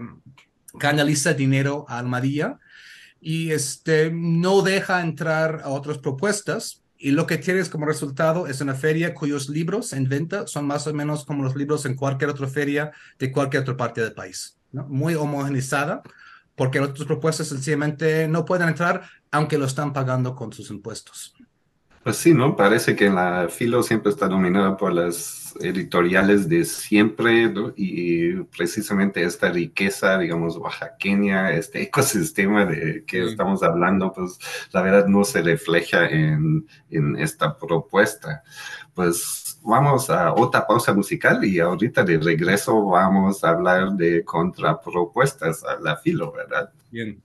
canaliza 0.79 1.35
dinero 1.35 1.85
a 1.89 1.99
Almadía 1.99 2.59
y 3.21 3.53
este, 3.53 4.11
no 4.13 4.63
deja 4.63 5.01
entrar 5.01 5.63
a 5.65 5.71
otras 5.71 5.99
propuestas 5.99 6.84
y 7.05 7.11
lo 7.11 7.27
que 7.27 7.37
tienes 7.37 7.69
como 7.69 7.85
resultado 7.85 8.47
es 8.47 8.63
una 8.63 8.73
feria 8.73 9.13
cuyos 9.13 9.51
libros 9.51 9.93
en 9.93 10.09
venta 10.09 10.47
son 10.47 10.67
más 10.67 10.87
o 10.87 10.95
menos 10.95 11.27
como 11.27 11.43
los 11.45 11.55
libros 11.55 11.85
en 11.85 11.97
cualquier 11.97 12.31
otra 12.31 12.49
feria 12.49 12.93
de 13.19 13.31
cualquier 13.31 13.61
otra 13.61 13.77
parte 13.77 14.01
del 14.01 14.15
país. 14.15 14.59
muy 14.73 15.15
homogenizada, 15.15 16.01
porque 16.55 16.81
otras 16.81 17.07
propuestas 17.07 17.49
sencillamente 17.49 18.27
no 18.27 18.47
pueden 18.47 18.69
entrar 18.69 19.03
aunque 19.31 19.59
lo 19.59 19.67
están 19.67 19.93
pagando 19.93 20.35
con 20.35 20.51
sus 20.55 20.71
impuestos. 20.71 21.35
Pues 22.05 22.19
sí, 22.19 22.35
¿no? 22.35 22.55
Parece 22.55 22.95
que 22.95 23.09
la 23.09 23.49
filo 23.49 23.83
siempre 23.83 24.13
está 24.13 24.29
dominada 24.29 24.77
por 24.77 24.93
las 24.93 25.57
editoriales 25.59 26.51
de 26.51 26.67
siempre, 26.67 27.49
¿no? 27.49 27.73
Y 27.77 28.43
precisamente 28.45 29.23
esta 29.23 29.51
riqueza, 29.51 30.19
digamos, 30.19 30.59
oaxaqueña, 30.59 31.53
este 31.53 31.81
ecosistema 31.83 32.67
de 32.67 33.07
que 33.07 33.25
estamos 33.25 33.63
hablando, 33.63 34.13
pues 34.13 34.39
la 34.73 34.83
verdad 34.83 35.07
no 35.07 35.25
se 35.25 35.41
refleja 35.41 36.07
en, 36.07 36.69
en 36.91 37.17
esta 37.17 37.57
propuesta. 37.57 38.43
Pues 38.93 39.59
vamos 39.65 40.11
a 40.11 40.35
otra 40.35 40.67
pausa 40.67 40.93
musical 40.93 41.43
y 41.43 41.59
ahorita 41.59 42.05
de 42.05 42.19
regreso 42.19 42.85
vamos 42.85 43.43
a 43.45 43.49
hablar 43.49 43.93
de 43.93 44.23
contrapropuestas 44.25 45.65
a 45.65 45.81
la 45.81 45.97
filo, 45.97 46.33
¿verdad? 46.33 46.71
Bien. 46.91 47.25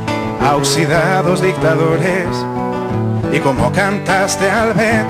a 0.43 1.23
dictadores 1.41 2.27
y 3.31 3.39
como 3.39 3.71
cantaste 3.71 4.49
al 4.49 4.73
Bet 4.73 5.05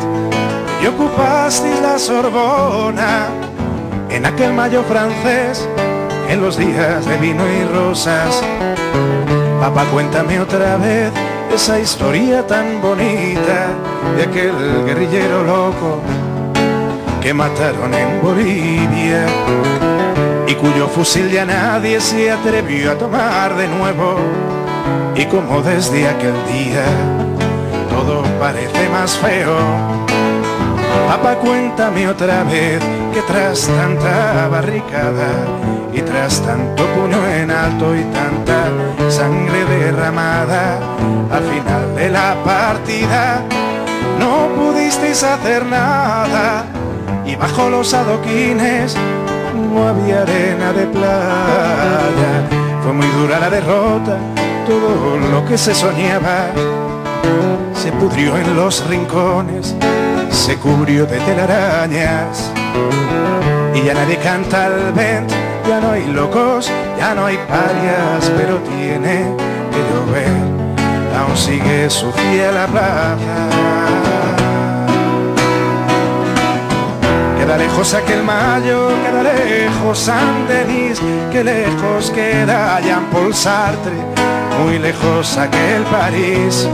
y 0.83 0.87
ocupaste 0.87 1.81
la 1.81 1.97
Sorbona 1.97 3.27
en 4.09 4.25
aquel 4.25 4.53
mayo 4.53 4.83
francés 4.83 5.67
en 6.29 6.41
los 6.41 6.57
días 6.57 7.05
de 7.05 7.17
vino 7.17 7.43
y 7.47 7.63
rosas. 7.73 8.41
Papá, 9.59 9.85
cuéntame 9.91 10.39
otra 10.39 10.77
vez 10.77 11.11
esa 11.53 11.79
historia 11.79 12.45
tan 12.45 12.81
bonita 12.81 13.67
de 14.17 14.23
aquel 14.23 14.85
guerrillero 14.85 15.43
loco 15.43 16.01
que 17.21 17.33
mataron 17.33 17.93
en 17.93 18.21
Bolivia 18.21 19.25
y 20.47 20.55
cuyo 20.55 20.87
fusil 20.87 21.29
ya 21.29 21.45
nadie 21.45 22.01
se 22.01 22.31
atrevió 22.31 22.91
a 22.91 22.97
tomar 22.97 23.55
de 23.55 23.67
nuevo 23.67 24.17
y 25.15 25.25
como 25.25 25.61
desde 25.61 26.07
aquel 26.07 26.33
día 26.51 26.85
todo 27.89 28.23
parece 28.39 28.89
más 28.89 29.17
feo. 29.17 29.55
Papá, 31.07 31.35
cuéntame 31.35 32.07
otra 32.07 32.43
vez 32.43 32.81
que 33.13 33.21
tras 33.21 33.67
tanta 33.67 34.47
barricada 34.47 35.29
y 35.93 36.01
tras 36.01 36.41
tanto 36.41 36.85
puño 36.87 37.27
en 37.27 37.51
alto 37.51 37.95
y 37.95 38.03
tanta 38.05 38.63
sangre 39.09 39.65
derramada, 39.65 40.79
al 41.31 41.43
final 41.43 41.95
de 41.95 42.09
la 42.09 42.35
partida 42.43 43.41
no 44.19 44.47
pudisteis 44.55 45.23
hacer 45.23 45.65
nada 45.65 46.65
y 47.25 47.35
bajo 47.35 47.69
los 47.69 47.93
adoquines 47.93 48.95
no 49.73 49.87
había 49.89 50.21
arena 50.21 50.71
de 50.71 50.85
playa. 50.87 52.31
Fue 52.83 52.93
muy 52.93 53.07
dura 53.07 53.39
la 53.39 53.49
derrota 53.49 54.17
todo 54.65 55.17
lo 55.17 55.45
que 55.45 55.57
se 55.57 55.73
soñaba. 55.73 56.47
Se 57.73 57.91
pudrió 57.93 58.37
en 58.37 58.55
los 58.55 58.85
rincones, 58.87 59.75
se 60.29 60.57
cubrió 60.57 61.05
de 61.05 61.19
telarañas. 61.19 62.51
Y 63.73 63.83
ya 63.83 63.93
nadie 63.93 64.17
canta 64.17 64.65
al 64.65 64.93
vent, 64.93 65.31
ya 65.67 65.79
no 65.79 65.91
hay 65.91 66.05
locos, 66.07 66.71
ya 66.97 67.15
no 67.15 67.25
hay 67.25 67.37
parias, 67.37 68.31
pero 68.37 68.57
tiene 68.59 69.35
que 69.71 69.81
llover, 69.89 70.27
aún 71.17 71.35
sigue 71.35 71.89
su 71.89 72.11
fiel 72.11 72.53
la 72.53 72.67
plaza. 72.67 73.17
Queda 77.39 77.57
lejos 77.57 77.93
aquel 77.93 78.23
mayo, 78.23 78.89
queda 79.03 79.23
lejos 79.23 79.97
San 79.97 80.47
Denis, 80.47 81.01
que 81.31 81.43
lejos 81.43 82.11
queda 82.11 82.79
Jean 82.81 83.05
Paul 83.05 83.33
Sartre 83.33 84.20
muy 84.63 84.79
lejos 84.79 85.37
aquel 85.37 85.83
París. 85.85 86.67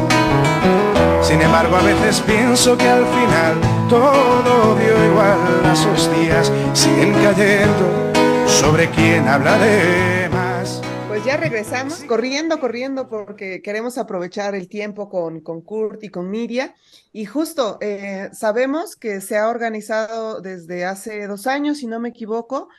Sin 1.21 1.41
embargo, 1.41 1.75
a 1.75 1.81
veces 1.81 2.21
pienso 2.21 2.77
que 2.77 2.87
al 2.87 3.05
final 3.05 3.55
todo 3.89 4.75
dio 4.75 5.05
igual, 5.11 5.37
las 5.63 5.85
hostias 5.85 6.51
siguen 6.73 7.13
cayendo 7.13 8.47
sobre 8.47 8.89
quien 8.89 9.27
habla 9.27 9.57
de 9.57 10.29
más. 10.29 10.81
Pues 11.07 11.23
ya 11.25 11.37
regresamos, 11.37 12.03
corriendo, 12.03 12.59
corriendo, 12.59 13.09
porque 13.09 13.61
queremos 13.61 13.97
aprovechar 13.97 14.55
el 14.55 14.67
tiempo 14.67 15.09
con, 15.09 15.41
con 15.41 15.61
Kurt 15.61 16.03
y 16.03 16.09
con 16.09 16.29
Miria. 16.29 16.75
Y 17.11 17.25
justo 17.25 17.77
eh, 17.81 18.29
sabemos 18.33 18.95
que 18.95 19.21
se 19.21 19.37
ha 19.37 19.49
organizado 19.49 20.41
desde 20.41 20.85
hace 20.85 21.27
dos 21.27 21.47
años, 21.47 21.79
si 21.79 21.87
no 21.87 21.99
me 21.99 22.09
equivoco, 22.09 22.69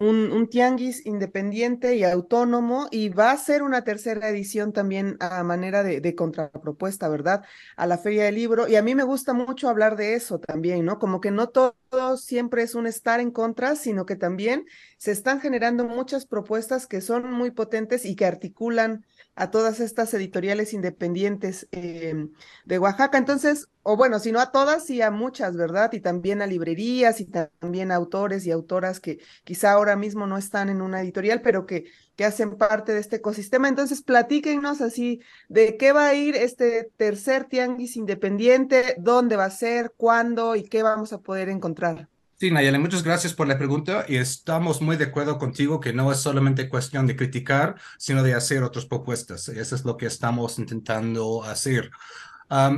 un, 0.00 0.48
tianguis 0.48 1.04
independiente 1.06 1.96
y 1.96 2.04
autónomo 2.04 2.86
y 2.92 3.08
va 3.08 3.32
a 3.32 3.36
ser 3.36 3.62
una 3.62 3.82
tercera 3.82 4.28
edición 4.28 4.72
también 4.72 5.16
a 5.18 5.42
manera 5.42 5.82
de, 5.82 6.14
contrapropuesta, 6.14 7.08
¿verdad? 7.08 7.44
A 7.76 7.86
la 7.86 7.98
Feria 7.98 8.24
del 8.24 8.36
Libro. 8.36 8.68
Y 8.68 8.76
a 8.76 8.82
mí 8.82 8.94
me 8.94 9.02
gusta 9.02 9.32
mucho 9.32 9.68
hablar 9.68 9.96
de 9.96 10.14
eso 10.14 10.38
también, 10.38 10.84
¿no? 10.84 11.00
Como 11.00 11.20
que 11.20 11.32
no 11.32 11.48
todo 11.48 11.74
siempre 12.16 12.62
es 12.62 12.76
un 12.76 12.86
estar 12.86 13.18
en 13.18 13.32
contra, 13.32 13.74
sino 13.74 14.06
que 14.06 14.14
también 14.14 14.66
se 14.98 15.10
están 15.10 15.40
generando 15.40 15.84
muchas 15.84 16.26
propuestas 16.26 16.86
que 16.86 17.00
son 17.00 17.32
muy 17.32 17.50
potentes 17.50 18.04
y 18.04 18.14
que 18.14 18.24
articulan 18.24 19.04
a 19.38 19.50
todas 19.52 19.78
estas 19.78 20.12
editoriales 20.14 20.72
independientes 20.72 21.68
em, 21.70 22.32
de 22.64 22.78
Oaxaca. 22.78 23.18
Entonces, 23.18 23.68
o 23.84 23.96
bueno, 23.96 24.18
si 24.18 24.32
no 24.32 24.40
a 24.40 24.50
todas, 24.50 24.84
sí 24.84 25.00
a 25.00 25.12
muchas, 25.12 25.56
¿verdad? 25.56 25.92
Y 25.92 26.00
también 26.00 26.42
a 26.42 26.46
librerías 26.46 27.20
y 27.20 27.26
también 27.26 27.92
a 27.92 27.94
autores 27.94 28.46
y 28.46 28.50
autoras 28.50 28.98
que 28.98 29.20
quizá 29.44 29.72
ahora 29.72 29.94
mismo 29.96 30.26
no 30.26 30.38
están 30.38 30.68
en 30.70 30.82
una 30.82 31.00
editorial, 31.02 31.40
pero 31.40 31.66
que, 31.66 31.84
que 32.16 32.24
hacen 32.24 32.56
parte 32.58 32.92
de 32.92 33.00
este 33.00 33.16
ecosistema. 33.16 33.68
Entonces, 33.68 34.02
platíquenos 34.02 34.80
así 34.80 35.20
de 35.48 35.76
qué 35.76 35.92
va 35.92 36.08
a 36.08 36.14
ir 36.14 36.34
este 36.34 36.90
tercer 36.96 37.44
tianguis 37.44 37.96
independiente, 37.96 38.96
dónde 38.98 39.36
va 39.36 39.44
a 39.44 39.50
ser, 39.50 39.92
cuándo 39.96 40.56
y 40.56 40.64
qué 40.64 40.82
vamos 40.82 41.12
a 41.12 41.20
poder 41.20 41.48
encontrar. 41.48 42.08
Sí, 42.40 42.52
Nayeli, 42.52 42.78
muchas 42.78 43.02
gracias 43.02 43.34
por 43.34 43.48
la 43.48 43.58
pregunta 43.58 44.04
y 44.06 44.14
estamos 44.14 44.80
muy 44.80 44.96
de 44.96 45.06
acuerdo 45.06 45.38
contigo 45.38 45.80
que 45.80 45.92
no 45.92 46.12
es 46.12 46.18
solamente 46.20 46.68
cuestión 46.68 47.04
de 47.04 47.16
criticar, 47.16 47.74
sino 47.98 48.22
de 48.22 48.34
hacer 48.34 48.62
otras 48.62 48.86
propuestas. 48.86 49.48
Eso 49.48 49.74
es 49.74 49.84
lo 49.84 49.96
que 49.96 50.06
estamos 50.06 50.56
intentando 50.60 51.42
hacer. 51.42 51.90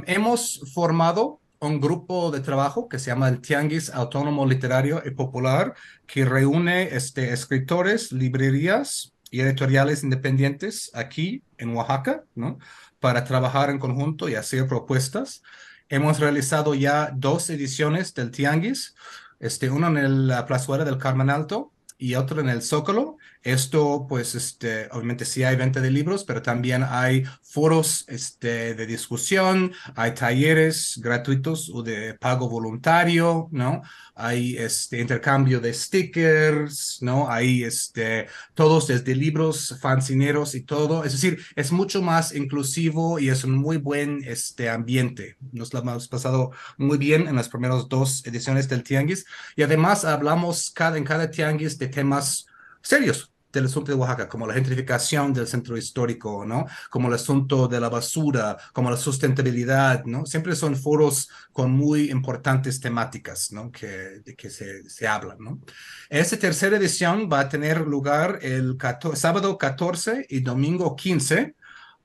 hemos 0.06 0.62
formado 0.72 1.42
un 1.58 1.78
grupo 1.78 2.30
de 2.30 2.40
trabajo 2.40 2.88
que 2.88 2.98
se 2.98 3.10
llama 3.10 3.28
el 3.28 3.42
Tianguis 3.42 3.90
Autónomo 3.90 4.46
Literario 4.46 5.02
y 5.04 5.10
Popular, 5.10 5.74
que 6.06 6.24
reúne 6.24 6.96
este, 6.96 7.30
escritores, 7.34 8.12
librerías 8.12 9.12
y 9.30 9.40
editoriales 9.40 10.02
independientes 10.02 10.90
aquí 10.94 11.44
en 11.58 11.76
Oaxaca, 11.76 12.24
¿no? 12.34 12.58
Para 12.98 13.24
trabajar 13.24 13.68
en 13.68 13.78
conjunto 13.78 14.26
y 14.30 14.36
hacer 14.36 14.66
propuestas. 14.66 15.42
Hemos 15.90 16.18
realizado 16.18 16.72
ya 16.72 17.12
dos 17.14 17.50
ediciones 17.50 18.14
del 18.14 18.30
Tianguis 18.30 18.94
este, 19.40 19.70
uno 19.70 19.88
en 19.88 20.28
la 20.28 20.46
plazuela 20.46 20.84
del 20.84 20.98
Carmen 20.98 21.30
Alto 21.30 21.72
y 21.98 22.14
otro 22.14 22.40
en 22.40 22.48
el 22.48 22.62
Zócalo. 22.62 23.16
Esto, 23.42 24.04
pues, 24.06 24.34
este, 24.34 24.88
obviamente 24.92 25.24
sí 25.24 25.42
hay 25.44 25.56
venta 25.56 25.80
de 25.80 25.90
libros, 25.90 26.24
pero 26.24 26.42
también 26.42 26.84
hay 26.86 27.24
foros 27.42 28.04
este, 28.08 28.74
de 28.74 28.86
discusión, 28.86 29.72
hay 29.96 30.12
talleres 30.12 31.00
gratuitos 31.02 31.70
o 31.72 31.82
de 31.82 32.14
pago 32.14 32.50
voluntario, 32.50 33.48
¿no? 33.50 33.80
Hay 34.14 34.58
este 34.58 35.00
intercambio 35.00 35.58
de 35.60 35.72
stickers, 35.72 36.98
¿no? 37.00 37.30
Hay 37.30 37.64
este, 37.64 38.26
todos 38.52 38.88
desde 38.88 39.14
libros, 39.14 39.74
fancineros 39.80 40.54
y 40.54 40.60
todo. 40.62 41.02
Es 41.04 41.12
decir, 41.12 41.42
es 41.56 41.72
mucho 41.72 42.02
más 42.02 42.34
inclusivo 42.34 43.18
y 43.18 43.30
es 43.30 43.42
un 43.44 43.56
muy 43.56 43.78
buen 43.78 44.22
este, 44.24 44.68
ambiente. 44.68 45.38
Nos 45.52 45.72
lo 45.72 45.80
hemos 45.80 46.08
pasado 46.08 46.50
muy 46.76 46.98
bien 46.98 47.26
en 47.26 47.36
las 47.36 47.48
primeras 47.48 47.88
dos 47.88 48.22
ediciones 48.26 48.68
del 48.68 48.82
Tianguis 48.82 49.24
y 49.56 49.62
además 49.62 50.04
hablamos 50.04 50.70
cada, 50.70 50.98
en 50.98 51.04
cada 51.04 51.30
Tianguis 51.30 51.78
de 51.78 51.88
temas 51.88 52.46
serios 52.82 53.29
del 53.52 53.66
asunto 53.66 53.90
de 53.90 53.98
Oaxaca, 53.98 54.28
como 54.28 54.46
la 54.46 54.54
gentrificación 54.54 55.32
del 55.32 55.46
centro 55.46 55.76
histórico, 55.76 56.44
¿no? 56.44 56.66
Como 56.90 57.08
el 57.08 57.14
asunto 57.14 57.68
de 57.68 57.80
la 57.80 57.88
basura, 57.88 58.56
como 58.72 58.90
la 58.90 58.96
sustentabilidad, 58.96 60.04
¿no? 60.04 60.26
Siempre 60.26 60.54
son 60.54 60.76
foros 60.76 61.28
con 61.52 61.72
muy 61.72 62.10
importantes 62.10 62.80
temáticas, 62.80 63.52
¿no? 63.52 63.70
Que, 63.70 64.22
que 64.36 64.50
se, 64.50 64.88
se 64.88 65.08
hablan, 65.08 65.38
¿no? 65.40 65.60
Esta 66.08 66.36
tercera 66.36 66.76
edición 66.76 67.28
va 67.32 67.40
a 67.40 67.48
tener 67.48 67.80
lugar 67.80 68.38
el 68.42 68.76
sábado 69.14 69.58
14 69.58 70.26
y 70.28 70.40
domingo 70.40 70.94
15, 70.96 71.54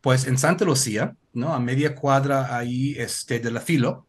pues 0.01 0.27
en 0.27 0.37
Santa 0.37 0.65
Lucía, 0.65 1.15
¿no? 1.33 1.53
A 1.53 1.59
media 1.59 1.95
cuadra 1.95 2.55
ahí 2.55 2.95
este, 2.97 3.39
de 3.39 3.51
la 3.51 3.61
filo, 3.61 4.07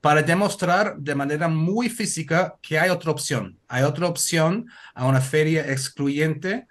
Para 0.00 0.22
demostrar 0.22 0.96
de 0.98 1.14
manera 1.14 1.48
muy 1.48 1.88
física 1.88 2.56
que 2.62 2.78
hay 2.78 2.90
otra 2.90 3.10
opción. 3.10 3.58
Hay 3.68 3.82
otra 3.82 4.06
opción 4.06 4.66
a 4.94 5.06
una 5.06 5.20
feria 5.20 5.70
excluyente 5.70 6.66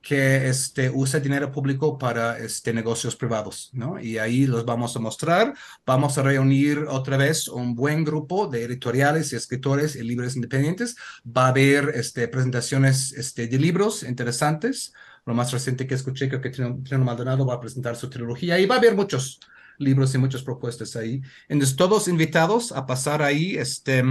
que 0.00 0.48
este, 0.48 0.90
usa 0.90 1.20
dinero 1.20 1.50
público 1.50 1.98
para 1.98 2.38
este, 2.38 2.72
negocios 2.72 3.16
privados, 3.16 3.70
¿no? 3.72 4.00
Y 4.00 4.16
ahí 4.18 4.46
los 4.46 4.64
vamos 4.64 4.96
a 4.96 5.00
mostrar. 5.00 5.54
Vamos 5.84 6.16
a 6.16 6.22
reunir 6.22 6.86
otra 6.88 7.16
vez 7.16 7.48
un 7.48 7.74
buen 7.74 8.04
grupo 8.04 8.46
de 8.46 8.64
editoriales 8.64 9.32
y 9.32 9.36
escritores 9.36 9.96
y 9.96 10.02
libros 10.02 10.36
independientes. 10.36 10.96
Va 11.24 11.46
a 11.46 11.48
haber 11.48 11.92
este, 11.94 12.28
presentaciones 12.28 13.12
este, 13.12 13.48
de 13.48 13.58
libros 13.58 14.02
interesantes. 14.02 14.92
Lo 15.26 15.34
más 15.34 15.52
reciente 15.52 15.86
que 15.86 15.94
escuché, 15.94 16.28
creo 16.28 16.40
que 16.40 16.50
Trino 16.50 17.04
Maldonado 17.04 17.44
va 17.44 17.54
a 17.54 17.60
presentar 17.60 17.96
su 17.96 18.08
trilogía 18.08 18.58
y 18.58 18.66
va 18.66 18.76
a 18.76 18.78
haber 18.78 18.94
muchos 18.94 19.40
libros 19.78 20.14
y 20.14 20.18
muchas 20.18 20.42
propuestas 20.42 20.96
ahí. 20.96 21.22
Entonces, 21.48 21.76
todos 21.76 22.08
invitados 22.08 22.72
a 22.72 22.84
pasar 22.86 23.22
ahí. 23.22 23.56
Este, 23.56 24.02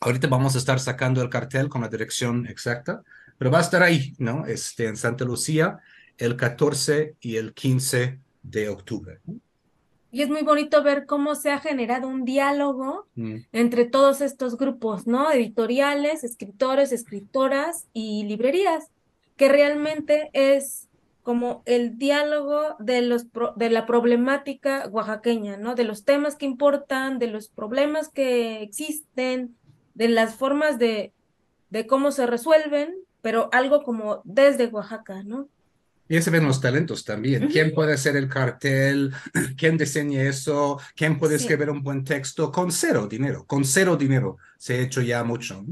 ahorita 0.00 0.28
vamos 0.28 0.54
a 0.54 0.58
estar 0.58 0.78
sacando 0.80 1.22
el 1.22 1.30
cartel 1.30 1.68
con 1.68 1.80
la 1.82 1.88
dirección 1.88 2.46
exacta, 2.46 3.02
pero 3.38 3.50
va 3.50 3.58
a 3.58 3.62
estar 3.62 3.82
ahí, 3.82 4.14
¿no? 4.18 4.44
Este, 4.46 4.86
en 4.86 4.96
Santa 4.96 5.24
Lucía, 5.24 5.78
el 6.18 6.36
14 6.36 7.14
y 7.20 7.36
el 7.36 7.54
15 7.54 8.18
de 8.42 8.68
octubre. 8.68 9.20
Y 10.10 10.22
es 10.22 10.28
muy 10.30 10.42
bonito 10.42 10.82
ver 10.82 11.04
cómo 11.04 11.34
se 11.34 11.50
ha 11.50 11.60
generado 11.60 12.08
un 12.08 12.24
diálogo 12.24 13.06
Mm. 13.14 13.36
entre 13.52 13.84
todos 13.84 14.20
estos 14.22 14.56
grupos, 14.56 15.06
¿no? 15.06 15.30
Editoriales, 15.30 16.24
escritores, 16.24 16.92
escritoras 16.92 17.86
y 17.92 18.24
librerías, 18.24 18.86
que 19.36 19.48
realmente 19.48 20.30
es 20.32 20.87
como 21.28 21.62
el 21.66 21.98
diálogo 21.98 22.74
de 22.78 23.02
los 23.02 23.26
pro- 23.26 23.52
de 23.54 23.68
la 23.68 23.84
problemática 23.84 24.88
oaxaqueña, 24.90 25.58
¿no? 25.58 25.74
De 25.74 25.84
los 25.84 26.06
temas 26.06 26.36
que 26.36 26.46
importan, 26.46 27.18
de 27.18 27.26
los 27.26 27.50
problemas 27.50 28.08
que 28.08 28.62
existen, 28.62 29.54
de 29.92 30.08
las 30.08 30.36
formas 30.36 30.78
de, 30.78 31.12
de 31.68 31.86
cómo 31.86 32.12
se 32.12 32.24
resuelven, 32.26 32.94
pero 33.20 33.50
algo 33.52 33.82
como 33.82 34.22
desde 34.24 34.68
Oaxaca, 34.68 35.22
¿no? 35.22 35.50
Y 36.08 36.16
ahí 36.16 36.22
se 36.22 36.30
ven 36.30 36.46
los 36.46 36.62
talentos 36.62 37.04
también. 37.04 37.48
¿Quién 37.48 37.74
puede 37.74 37.92
hacer 37.92 38.16
el 38.16 38.30
cartel? 38.30 39.12
¿Quién 39.58 39.76
diseña 39.76 40.22
eso? 40.22 40.80
¿Quién 40.96 41.18
puede 41.18 41.36
Sí. 41.38 41.44
escribir 41.44 41.68
un 41.68 41.82
buen 41.82 42.04
texto? 42.04 42.50
Con 42.50 42.72
cero 42.72 43.06
dinero, 43.06 43.44
con 43.46 43.66
cero 43.66 43.98
dinero. 43.98 44.38
Se 44.56 44.72
ha 44.78 44.80
hecho 44.80 45.02
ya 45.02 45.22
mucho. 45.24 45.62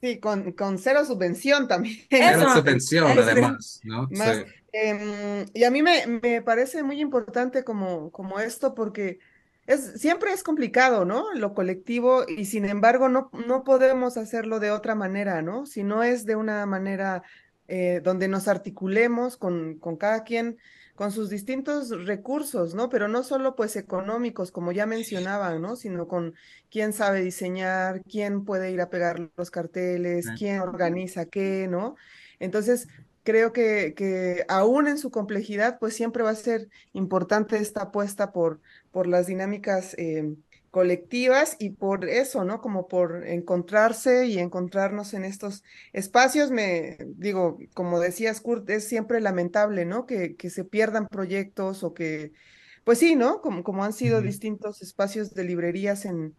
Sí, 0.00 0.18
con, 0.20 0.52
con 0.52 0.78
cero 0.78 1.04
subvención 1.04 1.68
también. 1.68 1.96
Cero 2.10 2.48
Eso. 2.48 2.54
subvención, 2.54 3.18
Eso. 3.18 3.22
además, 3.22 3.80
¿no? 3.84 4.08
Más, 4.10 4.38
Sí. 4.38 4.44
Em, 4.72 5.46
y 5.52 5.64
a 5.64 5.70
mí 5.70 5.82
me, 5.82 6.06
me 6.06 6.40
parece 6.42 6.82
muy 6.82 7.00
importante 7.00 7.62
como, 7.62 8.10
como 8.10 8.40
esto 8.40 8.74
porque 8.74 9.18
es, 9.66 10.00
siempre 10.00 10.32
es 10.32 10.42
complicado, 10.42 11.04
¿no? 11.04 11.32
Lo 11.34 11.54
colectivo 11.54 12.24
y 12.26 12.46
sin 12.46 12.64
embargo 12.64 13.08
no, 13.08 13.30
no 13.46 13.64
podemos 13.64 14.16
hacerlo 14.16 14.60
de 14.60 14.70
otra 14.70 14.94
manera, 14.94 15.42
¿no? 15.42 15.66
Si 15.66 15.84
no 15.84 16.02
es 16.02 16.24
de 16.24 16.36
una 16.36 16.64
manera 16.66 17.22
eh, 17.68 18.00
donde 18.02 18.28
nos 18.28 18.48
articulemos 18.48 19.36
con, 19.36 19.78
con 19.78 19.96
cada 19.96 20.24
quien, 20.24 20.58
con 21.02 21.10
sus 21.10 21.30
distintos 21.30 21.90
recursos, 22.06 22.76
¿no? 22.76 22.88
Pero 22.88 23.08
no 23.08 23.24
solo 23.24 23.56
pues 23.56 23.74
económicos, 23.74 24.52
como 24.52 24.70
ya 24.70 24.86
mencionaban, 24.86 25.60
¿no? 25.60 25.74
Sino 25.74 26.06
con 26.06 26.36
quién 26.70 26.92
sabe 26.92 27.22
diseñar, 27.22 28.04
quién 28.04 28.44
puede 28.44 28.70
ir 28.70 28.80
a 28.80 28.88
pegar 28.88 29.28
los 29.36 29.50
carteles, 29.50 30.28
quién 30.38 30.60
organiza 30.60 31.26
qué, 31.26 31.66
¿no? 31.68 31.96
Entonces, 32.38 32.86
creo 33.24 33.52
que, 33.52 33.94
que 33.96 34.44
aún 34.46 34.86
en 34.86 34.96
su 34.96 35.10
complejidad, 35.10 35.80
pues 35.80 35.96
siempre 35.96 36.22
va 36.22 36.30
a 36.30 36.36
ser 36.36 36.68
importante 36.92 37.56
esta 37.56 37.82
apuesta 37.82 38.30
por, 38.30 38.60
por 38.92 39.08
las 39.08 39.26
dinámicas 39.26 39.94
eh, 39.98 40.36
colectivas 40.72 41.56
y 41.60 41.70
por 41.70 42.08
eso, 42.08 42.44
¿no? 42.44 42.62
Como 42.62 42.88
por 42.88 43.26
encontrarse 43.28 44.26
y 44.26 44.38
encontrarnos 44.38 45.12
en 45.14 45.24
estos 45.24 45.62
espacios. 45.92 46.50
Me 46.50 46.96
digo, 47.06 47.58
como 47.74 48.00
decías, 48.00 48.40
Kurt, 48.40 48.68
es 48.70 48.88
siempre 48.88 49.20
lamentable, 49.20 49.84
¿no? 49.84 50.06
Que, 50.06 50.34
que 50.34 50.48
se 50.50 50.64
pierdan 50.64 51.08
proyectos 51.08 51.84
o 51.84 51.92
que, 51.92 52.32
pues 52.84 52.98
sí, 52.98 53.16
¿no? 53.16 53.42
Como, 53.42 53.62
como 53.64 53.84
han 53.84 53.92
sido 53.92 54.22
distintos 54.22 54.80
espacios 54.82 55.34
de 55.34 55.44
librerías 55.44 56.06
en, 56.06 56.34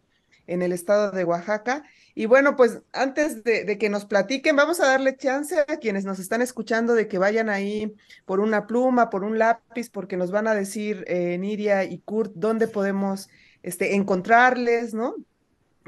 en 0.48 0.62
el 0.62 0.72
estado 0.72 1.12
de 1.12 1.24
Oaxaca. 1.24 1.84
Y 2.16 2.26
bueno, 2.26 2.56
pues 2.56 2.82
antes 2.92 3.44
de, 3.44 3.64
de 3.64 3.78
que 3.78 3.88
nos 3.88 4.04
platiquen, 4.04 4.56
vamos 4.56 4.80
a 4.80 4.86
darle 4.86 5.16
chance 5.16 5.60
a 5.60 5.78
quienes 5.78 6.04
nos 6.04 6.18
están 6.18 6.42
escuchando 6.42 6.94
de 6.94 7.06
que 7.06 7.18
vayan 7.18 7.48
ahí 7.50 7.94
por 8.24 8.40
una 8.40 8.66
pluma, 8.66 9.10
por 9.10 9.22
un 9.22 9.38
lápiz, 9.38 9.90
porque 9.90 10.16
nos 10.16 10.32
van 10.32 10.48
a 10.48 10.54
decir 10.54 11.04
eh, 11.06 11.38
Nidia 11.38 11.84
y 11.84 11.98
Kurt 12.00 12.32
dónde 12.34 12.66
podemos 12.68 13.28
este, 13.64 13.94
encontrarles, 13.94 14.92
¿no? 14.92 15.16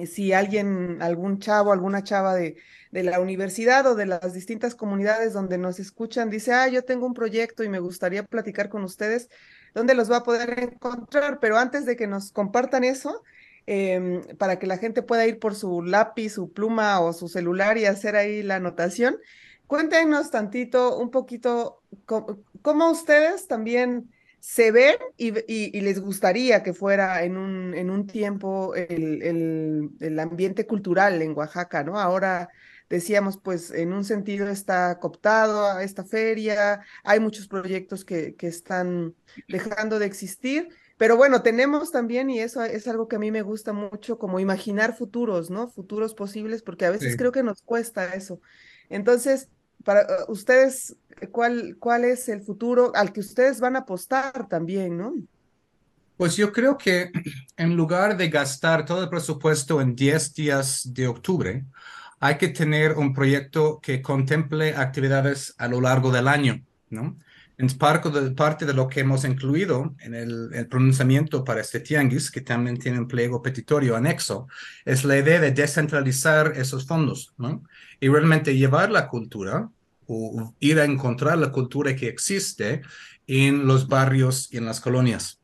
Si 0.06 0.32
alguien, 0.32 1.00
algún 1.02 1.38
chavo, 1.38 1.72
alguna 1.72 2.02
chava 2.02 2.34
de, 2.34 2.56
la 2.90 3.20
universidad 3.20 3.86
o 3.86 3.94
de 3.94 4.06
las 4.06 4.32
distintas 4.32 4.74
comunidades 4.74 5.34
donde 5.34 5.58
nos 5.58 5.78
escuchan 5.78 6.30
dice, 6.30 6.54
ah, 6.54 6.66
yo 6.68 6.82
tengo 6.82 7.04
un 7.04 7.12
proyecto 7.12 7.62
y 7.62 7.68
me 7.68 7.78
gustaría 7.78 8.22
platicar 8.22 8.70
con 8.70 8.82
ustedes, 8.84 9.28
¿dónde 9.74 9.94
los 9.94 10.10
va 10.10 10.18
a 10.18 10.22
poder 10.22 10.58
encontrar? 10.58 11.38
Pero 11.38 11.58
antes 11.58 11.84
de 11.84 11.96
que 11.96 12.06
nos 12.06 12.32
compartan 12.32 12.84
eso, 12.84 13.22
em, 13.66 14.22
para 14.38 14.58
que 14.58 14.66
la 14.66 14.78
gente 14.78 15.02
pueda 15.02 15.26
ir 15.26 15.38
por 15.38 15.54
su 15.54 15.82
lápiz, 15.82 16.30
su 16.30 16.52
pluma 16.52 17.00
o 17.00 17.12
su 17.12 17.28
celular 17.28 17.76
y 17.76 17.84
hacer 17.84 18.16
ahí 18.16 18.42
la 18.42 18.56
anotación. 18.56 19.18
Cuéntenos 19.66 20.30
tantito, 20.30 20.96
un 20.98 21.10
poquito, 21.10 21.82
cómo 22.62 22.90
ustedes 22.90 23.46
también 23.46 24.10
se 24.48 24.70
ven 24.70 24.96
y, 25.16 25.30
y- 25.52 25.76
y 25.76 25.80
les 25.80 26.00
gustaría 26.00 26.62
que 26.62 26.72
fuera 26.72 27.24
en 27.24 27.36
un, 27.36 27.74
en 27.74 27.90
un 27.90 28.06
tiempo 28.06 28.74
el, 28.76 29.22
el- 29.22 29.90
el 30.00 30.18
ambiente 30.20 30.66
cultural 30.66 31.20
en 31.22 31.36
Oaxaca, 31.36 31.82
¿no? 31.84 31.98
Ahora 31.98 32.48
decíamos, 32.88 33.38
pues 33.38 33.70
en 33.72 33.92
un 33.92 34.04
sentido 34.04 34.48
está 34.48 34.98
cooptado 35.00 35.66
a 35.66 35.82
esta 35.82 36.04
feria, 36.04 36.80
hay 37.04 37.18
muchos 37.20 37.48
proyectos 37.48 38.04
que, 38.04 38.36
que 38.36 38.46
están 38.46 39.14
dejando 39.48 39.98
de 39.98 40.06
existir. 40.06 40.68
Pero 40.96 41.16
bueno, 41.16 41.42
tenemos 41.42 41.90
también, 41.92 42.30
y 42.30 42.38
eso 42.40 42.62
es 42.64 42.86
algo 42.88 43.06
que 43.08 43.16
a 43.16 43.18
mí 43.18 43.30
me 43.30 43.42
gusta 43.42 43.72
mucho, 43.74 44.18
como 44.18 44.40
imaginar 44.40 44.96
futuros, 44.96 45.50
¿no? 45.50 45.68
Futuros 45.68 46.14
posibles, 46.14 46.62
porque 46.62 46.86
a 46.86 46.90
veces 46.90 47.12
Sí. 47.12 47.18
creo 47.18 47.32
que 47.32 47.42
nos 47.42 47.60
cuesta 47.62 48.14
eso. 48.14 48.40
Entonces, 48.88 49.48
para 49.86 50.02
uh, 50.02 50.32
ustedes, 50.32 50.96
¿cuál, 51.30 51.76
cuál 51.78 52.04
es 52.04 52.28
el 52.28 52.42
futuro 52.42 52.90
al 52.94 53.12
que 53.12 53.20
ustedes 53.20 53.60
van 53.60 53.76
a 53.76 53.80
apostar 53.80 54.48
también, 54.48 54.98
¿no? 54.98 55.14
Pues 56.16 56.36
yo 56.36 56.52
creo 56.52 56.76
que 56.76 57.12
en 57.56 57.76
lugar 57.76 58.16
de 58.16 58.28
gastar 58.28 58.84
todo 58.84 59.04
el 59.04 59.08
presupuesto 59.08 59.80
en 59.80 59.94
10 59.94 60.34
días 60.34 60.92
de 60.92 61.06
octubre, 61.06 61.64
hay 62.18 62.36
que 62.36 62.48
tener 62.48 62.94
un 62.94 63.14
proyecto 63.14 63.78
que 63.80 64.02
contemple 64.02 64.74
actividades 64.74 65.54
a 65.56 65.68
lo 65.68 65.80
largo 65.80 66.10
del 66.10 66.26
año, 66.26 66.64
¿no? 66.90 67.16
En 67.58 67.68
parte 67.78 68.66
de 68.66 68.74
lo 68.74 68.88
que 68.88 69.00
hemos 69.00 69.24
incluido 69.24 69.94
en 70.00 70.14
el, 70.14 70.50
el 70.52 70.66
pronunciamiento 70.66 71.42
para 71.42 71.62
este 71.62 71.80
tianguis, 71.80 72.30
que 72.30 72.42
también 72.42 72.76
tiene 72.76 72.98
un 72.98 73.08
pliego 73.08 73.40
petitorio 73.40 73.96
anexo, 73.96 74.46
es 74.84 75.04
la 75.04 75.16
idea 75.16 75.40
de 75.40 75.52
descentralizar 75.52 76.52
esos 76.56 76.86
fondos, 76.86 77.32
¿no? 77.38 77.62
Y 77.98 78.08
realmente 78.08 78.56
llevar 78.56 78.90
la 78.90 79.08
cultura 79.08 79.70
o 80.06 80.54
ir 80.60 80.78
a 80.80 80.84
encontrar 80.84 81.38
la 81.38 81.52
cultura 81.52 81.96
que 81.96 82.08
existe 82.08 82.82
en 83.26 83.66
los 83.66 83.88
barrios 83.88 84.52
y 84.52 84.58
en 84.58 84.64
las 84.64 84.80
colonias. 84.80 85.40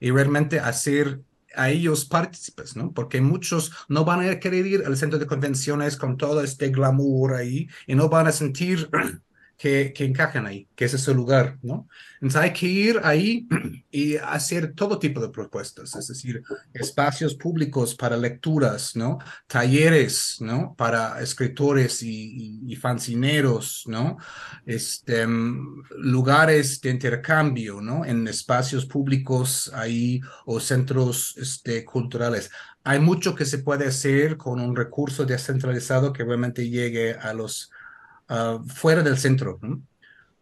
Y 0.00 0.10
realmente 0.10 0.60
hacer 0.60 1.20
a 1.54 1.70
ellos 1.70 2.04
partícipes. 2.04 2.74
Porque 2.94 3.20
muchos 3.20 3.72
no 3.88 4.04
van 4.04 4.28
a 4.28 4.38
querer 4.38 4.66
ir 4.66 4.84
al 4.86 4.96
centro 4.96 5.18
de 5.18 5.26
convenciones 5.26 5.96
con 5.96 6.16
todo 6.16 6.42
este 6.42 6.68
glamour 6.68 7.34
ahí 7.34 7.68
y 7.86 7.94
no 7.94 8.08
van 8.08 8.26
a 8.26 8.32
sentir 8.32 8.88
que, 9.56 9.92
que 9.94 10.04
encajan 10.04 10.46
ahí, 10.46 10.68
que 10.74 10.84
ese 10.84 10.96
es 10.96 11.02
su 11.02 11.14
lugar, 11.14 11.58
¿no? 11.62 11.88
Entonces 12.16 12.40
hay 12.40 12.52
que 12.52 12.66
ir 12.66 13.00
ahí 13.02 13.46
y 13.90 14.16
hacer 14.16 14.74
todo 14.74 14.98
tipo 14.98 15.20
de 15.20 15.30
propuestas, 15.30 15.94
es 15.96 16.08
decir, 16.08 16.42
espacios 16.74 17.34
públicos 17.34 17.94
para 17.94 18.16
lecturas, 18.16 18.96
¿no? 18.96 19.18
Talleres, 19.46 20.36
¿no? 20.40 20.74
Para 20.76 21.20
escritores 21.20 22.02
y, 22.02 22.62
y, 22.66 22.72
y 22.72 22.76
fancineros, 22.76 23.84
¿no? 23.86 24.18
Este, 24.66 25.26
mm, 25.26 25.84
lugares 25.98 26.80
de 26.80 26.90
intercambio, 26.90 27.80
¿no? 27.80 28.04
En 28.04 28.28
espacios 28.28 28.86
públicos 28.86 29.70
ahí 29.74 30.20
o 30.44 30.60
centros 30.60 31.34
este, 31.38 31.84
culturales. 31.84 32.50
Hay 32.84 33.00
mucho 33.00 33.34
que 33.34 33.44
se 33.44 33.58
puede 33.58 33.86
hacer 33.86 34.36
con 34.36 34.60
un 34.60 34.76
recurso 34.76 35.24
descentralizado 35.24 36.12
que 36.12 36.24
realmente 36.24 36.68
llegue 36.68 37.14
a 37.14 37.32
los 37.32 37.70
ah, 38.28 38.60
fuera 38.66 39.02
del 39.02 39.18
centro. 39.18 39.58
¿no? 39.62 39.82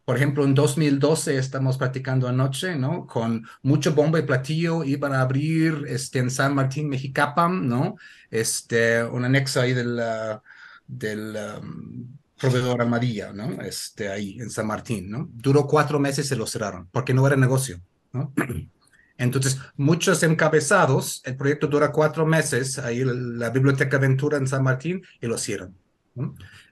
Por 0.04 0.16
ejemplo, 0.16 0.44
en 0.44 0.54
2012 0.54 1.38
estamos 1.38 1.78
practicando 1.78 2.28
anoche, 2.28 2.76
¿no? 2.76 3.06
Con 3.06 3.46
mucho 3.62 3.94
bomba 3.94 4.18
y 4.18 4.22
platillo 4.22 4.84
iban 4.84 5.14
a 5.14 5.22
abrir 5.22 5.84
este, 5.88 6.18
en 6.18 6.30
San 6.30 6.54
Martín, 6.54 6.90
Mexicapam, 6.90 7.66
¿no? 7.66 7.96
Este, 8.30 9.02
un 9.02 9.24
anexo 9.24 9.62
ahí 9.62 9.72
del, 9.72 9.98
ah, 9.98 10.42
del 10.86 11.34
um, 11.58 12.18
proveedor 12.38 12.82
Amarilla, 12.82 13.32
¿no? 13.32 13.62
Este, 13.62 14.10
ahí 14.10 14.38
en 14.40 14.50
San 14.50 14.66
Martín, 14.66 15.10
¿no? 15.10 15.30
Duró 15.32 15.66
cuatro 15.66 15.98
meses 15.98 16.26
y 16.26 16.28
se 16.28 16.36
lo 16.36 16.46
cerraron 16.46 16.86
porque 16.92 17.14
no 17.14 17.26
era 17.26 17.36
negocio, 17.36 17.80
¿no? 18.12 18.34
Entonces, 19.16 19.58
muchos 19.76 20.22
encabezados, 20.22 21.22
el 21.24 21.36
proyecto 21.36 21.68
dura 21.68 21.92
cuatro 21.92 22.26
meses, 22.26 22.78
ahí 22.78 23.04
la, 23.04 23.14
la 23.14 23.50
Biblioteca 23.50 23.96
Ventura 23.96 24.36
en 24.36 24.48
San 24.48 24.64
Martín, 24.64 25.02
y 25.20 25.28
lo 25.28 25.38
cierran. 25.38 25.74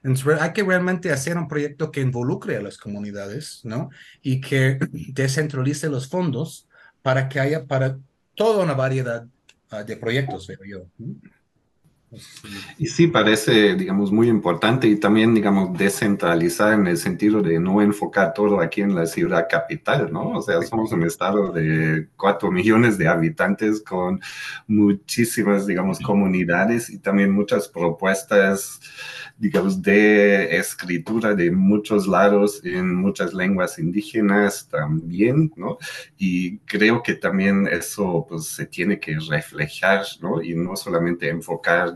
Entonces, 0.03 0.41
hay 0.41 0.53
que 0.53 0.63
realmente 0.63 1.11
hacer 1.11 1.37
un 1.37 1.47
proyecto 1.47 1.91
que 1.91 2.01
involucre 2.01 2.57
a 2.57 2.61
las 2.61 2.77
comunidades, 2.77 3.61
¿no? 3.63 3.89
Y 4.21 4.41
que 4.41 4.79
descentralice 5.13 5.89
los 5.89 6.07
fondos 6.07 6.67
para 7.01 7.27
que 7.29 7.39
haya 7.39 7.65
para 7.65 7.97
toda 8.35 8.63
una 8.63 8.73
variedad 8.73 9.27
uh, 9.71 9.83
de 9.85 9.97
proyectos, 9.97 10.47
veo 10.47 10.59
yo. 10.65 10.87
Y 12.77 12.87
sí, 12.87 13.07
parece, 13.07 13.75
digamos, 13.75 14.11
muy 14.11 14.27
importante 14.29 14.87
y 14.87 14.97
también, 14.97 15.33
digamos, 15.33 15.77
descentralizar 15.77 16.73
en 16.73 16.87
el 16.87 16.97
sentido 16.97 17.41
de 17.41 17.59
no 17.59 17.81
enfocar 17.81 18.33
todo 18.33 18.59
aquí 18.59 18.81
en 18.81 18.95
la 18.95 19.05
ciudad 19.05 19.47
capital, 19.49 20.11
¿no? 20.11 20.29
O 20.29 20.41
sea, 20.41 20.61
somos 20.61 20.91
un 20.91 21.03
estado 21.03 21.51
de 21.51 22.07
cuatro 22.17 22.51
millones 22.51 22.97
de 22.97 23.07
habitantes 23.07 23.81
con 23.81 24.19
muchísimas, 24.67 25.65
digamos, 25.65 25.99
comunidades 25.99 26.89
y 26.89 26.99
también 26.99 27.31
muchas 27.31 27.67
propuestas, 27.67 28.79
digamos, 29.37 29.81
de 29.81 30.57
escritura 30.57 31.33
de 31.33 31.51
muchos 31.51 32.07
lados 32.07 32.61
en 32.63 32.93
muchas 32.95 33.33
lenguas 33.33 33.79
indígenas 33.79 34.67
también, 34.69 35.51
¿no? 35.55 35.77
Y 36.17 36.59
creo 36.59 37.01
que 37.01 37.15
también 37.15 37.67
eso, 37.67 38.25
pues, 38.27 38.45
se 38.47 38.65
tiene 38.65 38.99
que 38.99 39.17
reflejar, 39.29 40.03
¿no? 40.21 40.41
Y 40.41 40.55
no 40.55 40.75
solamente 40.75 41.29
enfocar, 41.29 41.93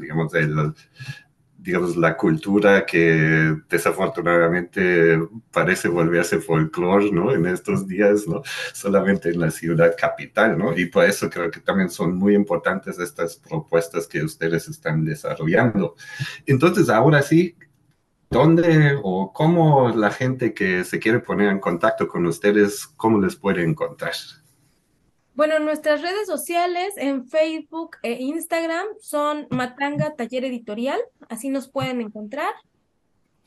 digamos, 1.57 1.97
la 1.97 2.15
cultura 2.15 2.85
que 2.85 3.55
desafortunadamente 3.69 5.19
parece 5.51 5.89
volverse 5.89 6.39
folclore, 6.39 7.11
¿no? 7.11 7.33
En 7.33 7.45
estos 7.45 7.85
días, 7.85 8.25
¿no? 8.25 8.41
Solamente 8.73 9.29
en 9.29 9.41
la 9.41 9.51
ciudad 9.51 9.93
capital, 9.97 10.57
¿no? 10.57 10.77
Y 10.77 10.85
por 10.85 11.03
eso 11.03 11.29
creo 11.29 11.51
que 11.51 11.59
también 11.59 11.89
son 11.89 12.15
muy 12.15 12.35
importantes 12.35 12.99
estas 12.99 13.35
propuestas 13.35 14.07
que 14.07 14.23
ustedes 14.23 14.69
están 14.69 15.03
desarrollando. 15.03 15.95
Entonces, 16.45 16.89
ahora 16.89 17.21
sí, 17.21 17.57
¿dónde 18.29 18.97
o 19.03 19.33
cómo 19.33 19.89
la 19.89 20.11
gente 20.11 20.53
que 20.53 20.85
se 20.85 20.99
quiere 20.99 21.19
poner 21.19 21.49
en 21.49 21.59
contacto 21.59 22.07
con 22.07 22.25
ustedes, 22.27 22.87
cómo 22.95 23.19
les 23.19 23.35
puede 23.35 23.63
encontrar? 23.63 24.13
Bueno, 25.37 25.59
nuestras 25.59 26.01
redes 26.01 26.25
sociales 26.25 26.95
en 26.97 27.27
Facebook 27.27 27.97
e 28.01 28.13
Instagram 28.13 28.87
son 28.99 29.45
Matanga 29.51 30.15
Taller 30.15 30.45
Editorial, 30.45 30.99
así 31.29 31.49
nos 31.49 31.69
pueden 31.69 32.01
encontrar. 32.01 32.51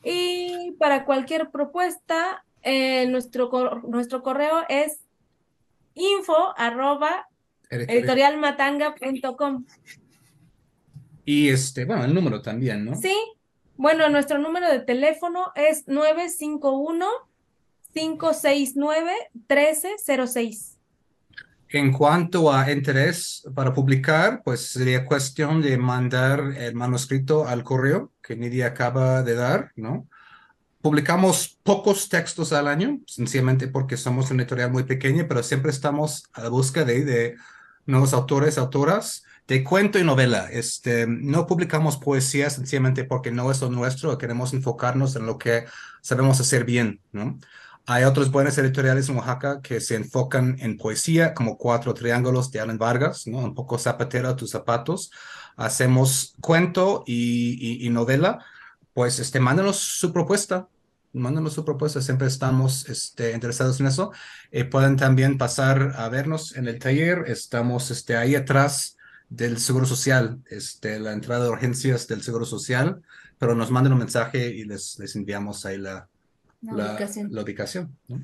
Y 0.01 0.71
para 0.79 1.03
cualquier 1.03 1.51
propuesta, 1.51 2.45
eh, 2.61 3.07
nuestro, 3.07 3.49
cor 3.49 3.83
nuestro 3.89 4.23
correo 4.23 4.63
es 4.69 5.01
info 5.93 6.53
arroba 6.55 7.27
editorialmatanga.com. 7.69 9.65
Y 11.25 11.49
este, 11.49 11.83
bueno, 11.83 12.05
el 12.05 12.13
número 12.13 12.41
también, 12.41 12.85
¿no? 12.85 12.95
Sí, 12.95 13.17
bueno, 13.75 14.07
nuestro 14.07 14.37
número 14.37 14.71
de 14.71 14.79
teléfono 14.79 15.51
es 15.55 15.89
951 15.89 17.05
569 17.93 19.11
1306. 19.33 20.70
En 21.73 21.93
cuanto 21.93 22.51
a 22.51 22.69
interés 22.69 23.47
para 23.55 23.73
publicar, 23.73 24.41
pues 24.43 24.71
sería 24.71 25.05
cuestión 25.05 25.61
de 25.61 25.77
mandar 25.77 26.53
el 26.57 26.75
manuscrito 26.75 27.47
al 27.47 27.63
correo 27.63 28.11
que 28.21 28.35
Nidia 28.35 28.67
acaba 28.67 29.23
de 29.23 29.35
dar, 29.35 29.71
¿no? 29.77 30.05
Publicamos 30.81 31.57
pocos 31.63 32.09
textos 32.09 32.51
al 32.51 32.67
año, 32.67 32.99
sencillamente 33.07 33.69
porque 33.69 33.95
somos 33.95 34.31
una 34.31 34.43
editorial 34.43 34.69
muy 34.69 34.83
pequeña, 34.83 35.27
pero 35.29 35.43
siempre 35.43 35.71
estamos 35.71 36.25
a 36.33 36.41
la 36.43 36.49
búsqueda 36.49 36.83
de, 36.83 37.05
de 37.05 37.35
nuevos 37.85 38.11
autores, 38.11 38.57
autoras, 38.57 39.23
de 39.47 39.63
cuento 39.63 39.97
y 39.97 40.03
novela. 40.03 40.49
Este, 40.51 41.07
no 41.07 41.47
publicamos 41.47 41.95
poesía 41.95 42.49
sencillamente 42.49 43.05
porque 43.05 43.31
no 43.31 43.49
es 43.49 43.61
lo 43.61 43.69
nuestro, 43.69 44.17
queremos 44.17 44.53
enfocarnos 44.53 45.15
en 45.15 45.25
lo 45.25 45.37
que 45.37 45.65
sabemos 46.01 46.41
hacer 46.41 46.65
bien, 46.65 46.99
¿no? 47.13 47.39
Hay 47.87 48.03
otros 48.03 48.31
buenos 48.31 48.57
editoriales 48.57 49.09
en 49.09 49.17
Oaxaca 49.17 49.59
que 49.61 49.81
se 49.81 49.95
enfocan 49.95 50.55
en 50.59 50.77
poesía, 50.77 51.33
como 51.33 51.57
Cuatro 51.57 51.93
Triángulos 51.93 52.51
de 52.51 52.59
Alan 52.59 52.77
Vargas, 52.77 53.25
¿no? 53.25 53.39
Un 53.39 53.55
poco 53.55 53.79
zapatero 53.79 54.29
a 54.29 54.35
tus 54.35 54.51
zapatos. 54.51 55.11
Hacemos 55.55 56.35
cuento 56.39 57.03
y, 57.07 57.89
novela. 57.91 58.45
Pues, 58.93 59.19
este, 59.19 59.39
mándanos 59.39 59.77
su 59.77 60.13
propuesta. 60.13 60.67
Mándanos 61.11 61.53
su 61.53 61.65
propuesta. 61.65 62.01
Siempre 62.01 62.27
estamos 62.27 62.87
este, 62.87 63.33
interesados 63.33 63.79
en 63.79 63.87
eso. 63.87 64.11
Eh, 64.51 64.63
pueden 64.63 64.95
también 64.95 65.39
pasar 65.39 65.93
a 65.95 66.07
vernos 66.07 66.55
en 66.55 66.67
el 66.67 66.77
taller. 66.77 67.25
Estamos 67.27 67.89
este, 67.89 68.15
ahí 68.15 68.35
atrás 68.35 68.95
del 69.27 69.57
Seguro 69.57 69.85
Social, 69.85 70.39
este, 70.49 70.99
la 70.99 71.13
entrada 71.13 71.45
de 71.45 71.49
urgencias 71.49 72.07
del 72.07 72.21
Seguro 72.21 72.45
Social, 72.45 73.01
pero 73.39 73.55
nos 73.55 73.71
manden 73.71 73.93
un 73.93 73.99
mensaje 73.99 74.49
y 74.49 74.65
les, 74.65 74.99
les 74.99 75.15
enviamos 75.15 75.65
ahí 75.65 75.77
la, 75.77 76.09
La 76.61 76.73
la, 76.73 76.91
ubicación. 76.91 77.27
la 77.31 77.41
ubicación, 77.41 77.97
¿no? 78.07 78.21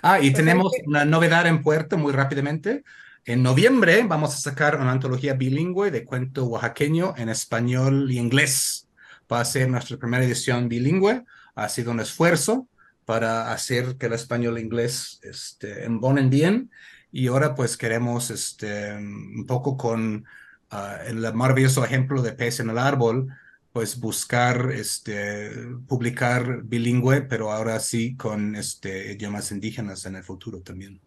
Ah, 0.00 0.20
y 0.20 0.32
tenemos 0.32 0.72
una 0.86 1.04
novedad 1.04 1.46
en 1.46 1.62
puerto 1.62 1.98
muy 1.98 2.12
rápidamente. 2.12 2.84
En 3.24 3.42
noviembre 3.42 4.04
vamos 4.04 4.34
a 4.34 4.38
sacar 4.38 4.80
una 4.80 4.90
antología 4.90 5.34
bilingüe 5.34 5.90
de 5.90 6.04
cuento 6.04 6.46
oaxaqueño 6.46 7.14
en 7.16 7.28
español 7.28 8.10
y 8.10 8.18
inglés. 8.18 8.88
Va 9.30 9.40
a 9.40 9.44
ser 9.44 9.68
nuestra 9.68 9.96
primera 9.96 10.24
edición 10.24 10.68
bilingüe. 10.68 11.24
Ha 11.54 11.68
sido 11.68 11.90
un 11.90 12.00
esfuerzo 12.00 12.68
para 13.04 13.52
hacer 13.52 13.96
que 13.96 14.06
el 14.06 14.14
español 14.14 14.56
e 14.56 14.62
inglés 14.62 15.20
este, 15.22 15.84
embonen 15.84 16.30
bien. 16.30 16.70
Y 17.10 17.26
ahora 17.28 17.54
pues 17.54 17.76
queremos 17.76 18.30
este, 18.30 18.94
un 18.94 19.44
poco 19.46 19.76
con 19.76 20.24
ah, 20.70 20.98
el 21.06 21.32
maravilloso 21.34 21.84
ejemplo 21.84 22.22
de 22.22 22.32
pez 22.32 22.60
en 22.60 22.70
el 22.70 22.78
árbol, 22.78 23.28
pues 23.72 23.98
buscar 23.98 24.70
este 24.72 25.50
publicar 25.88 26.62
bilingüe, 26.62 27.22
pero 27.22 27.50
ahora 27.50 27.80
sí 27.80 28.16
con 28.16 28.54
este 28.54 29.12
idiomas 29.12 29.50
indígenas 29.50 30.04
en 30.04 30.16
el 30.16 30.22
futuro 30.22 30.60
también. 30.60 31.00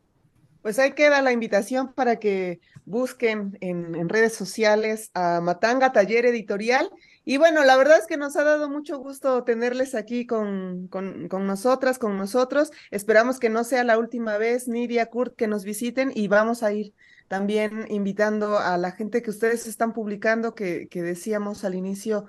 Pues 0.64 0.80
ahí 0.80 0.94
queda 0.94 1.22
la 1.22 1.32
invitación 1.32 1.94
para 1.94 2.18
que 2.18 2.60
busquen 2.86 3.56
en, 3.62 4.10
redes 4.10 4.34
sociales 4.34 5.12
a 5.14 5.40
Matanga 5.40 5.92
Taller 5.92 6.26
Editorial. 6.26 6.90
Y 7.24 7.38
bueno, 7.38 7.64
la 7.64 7.78
verdad 7.78 8.00
es 8.00 8.08
que 8.08 8.18
nos 8.18 8.36
ha 8.36 8.44
dado 8.44 8.68
mucho 8.68 8.98
gusto 8.98 9.44
tenerles 9.44 9.94
aquí 9.94 10.26
con, 10.26 10.88
con, 10.88 11.28
con 11.28 11.46
nosotras, 11.46 12.00
con 12.00 12.18
nosotros. 12.18 12.72
Esperamos 12.90 13.40
que 13.40 13.50
no 13.50 13.64
sea 13.64 13.84
la 13.84 14.00
última 14.00 14.40
vez, 14.40 14.68
Nidia, 14.68 15.06
Kurt, 15.06 15.36
que 15.36 15.48
nos 15.48 15.66
visiten 15.66 16.12
y 16.16 16.28
vamos 16.28 16.64
a 16.64 16.74
ir 16.74 16.96
también 17.28 17.86
invitando 17.90 18.60
a 18.60 18.78
la 18.78 18.92
gente 18.92 19.22
que 19.22 19.30
ustedes 19.30 19.68
están 19.68 19.94
publicando, 19.94 20.56
que, 20.56 20.88
que 20.90 21.02
decíamos 21.02 21.64
al 21.64 21.76
inicio, 21.76 22.26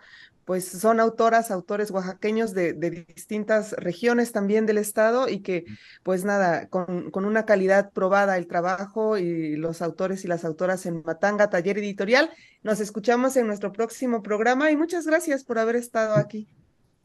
pues 0.46 0.64
son 0.68 1.00
autoras, 1.00 1.50
autores 1.50 1.90
oaxaqueños 1.90 2.54
de, 2.54 2.72
de, 2.72 2.90
distintas 2.90 3.72
regiones 3.72 4.30
también 4.30 4.64
del 4.64 4.78
estado 4.78 5.28
y 5.28 5.40
que 5.40 5.64
pues 6.04 6.24
nada, 6.24 6.68
con, 6.68 7.10
con, 7.10 7.24
una 7.24 7.44
calidad 7.44 7.90
probada 7.90 8.38
el 8.38 8.46
trabajo 8.46 9.18
y 9.18 9.56
los 9.56 9.82
autores 9.82 10.24
y 10.24 10.28
las 10.28 10.44
autoras 10.44 10.86
en 10.86 11.02
Matanga 11.04 11.50
Taller 11.50 11.78
Editorial. 11.78 12.30
Nos 12.62 12.78
escuchamos 12.78 13.36
en 13.36 13.48
nuestro 13.48 13.72
próximo 13.72 14.22
programa 14.22 14.70
y 14.70 14.76
muchas 14.76 15.04
gracias 15.04 15.42
por 15.42 15.58
haber 15.58 15.74
estado 15.74 16.14
aquí. 16.14 16.46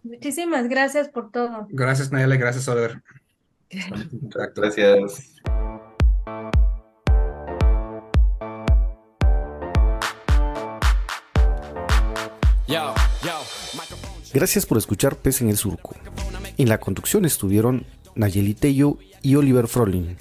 Muchísimas 0.03 0.69
gracias 0.69 1.09
por 1.09 1.31
todo. 1.31 1.67
Gracias 1.71 2.11
Nayeli, 2.11 2.37
gracias 2.37 2.67
Oliver. 2.67 3.01
Gracias. 4.55 5.40
Gracias 14.33 14.65
por 14.65 14.77
escuchar 14.77 15.17
Pez 15.17 15.41
en 15.41 15.49
el 15.49 15.57
Surco. 15.57 15.93
En 16.57 16.69
la 16.69 16.79
conducción 16.79 17.25
estuvieron 17.25 17.85
Nayeli 18.15 18.53
Tello 18.53 18.97
y 19.21 19.35
Oliver 19.35 19.67
Frolin. 19.67 20.15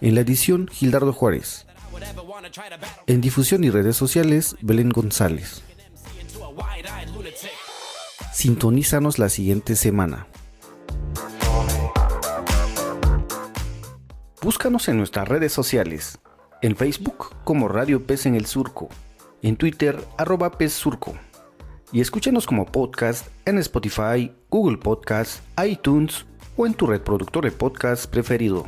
En 0.00 0.14
la 0.14 0.20
edición, 0.20 0.68
Gildardo 0.68 1.12
Juárez. 1.12 1.66
En 3.06 3.20
difusión 3.20 3.64
y 3.64 3.70
redes 3.70 3.96
sociales, 3.96 4.56
Belén 4.60 4.90
González. 4.90 5.62
Sintonízanos 8.32 9.18
la 9.18 9.28
siguiente 9.28 9.74
semana. 9.74 10.26
Búscanos 14.40 14.88
en 14.88 14.98
nuestras 14.98 15.26
redes 15.26 15.52
sociales. 15.52 16.18
En 16.62 16.76
Facebook 16.76 17.34
como 17.44 17.68
Radio 17.68 18.06
Pez 18.06 18.26
en 18.26 18.34
el 18.36 18.46
Surco 18.46 18.88
en 19.48 19.56
Twitter 19.56 20.02
arroba 20.16 20.50
Surco 20.68 21.14
y 21.92 22.00
escúchanos 22.00 22.46
como 22.46 22.64
podcast 22.64 23.28
en 23.44 23.58
Spotify, 23.58 24.32
Google 24.48 24.78
Podcast, 24.78 25.42
iTunes 25.62 26.24
o 26.56 26.66
en 26.66 26.72
tu 26.72 26.86
reproductor 26.86 27.44
de 27.44 27.50
podcast 27.50 28.06
preferido. 28.06 28.64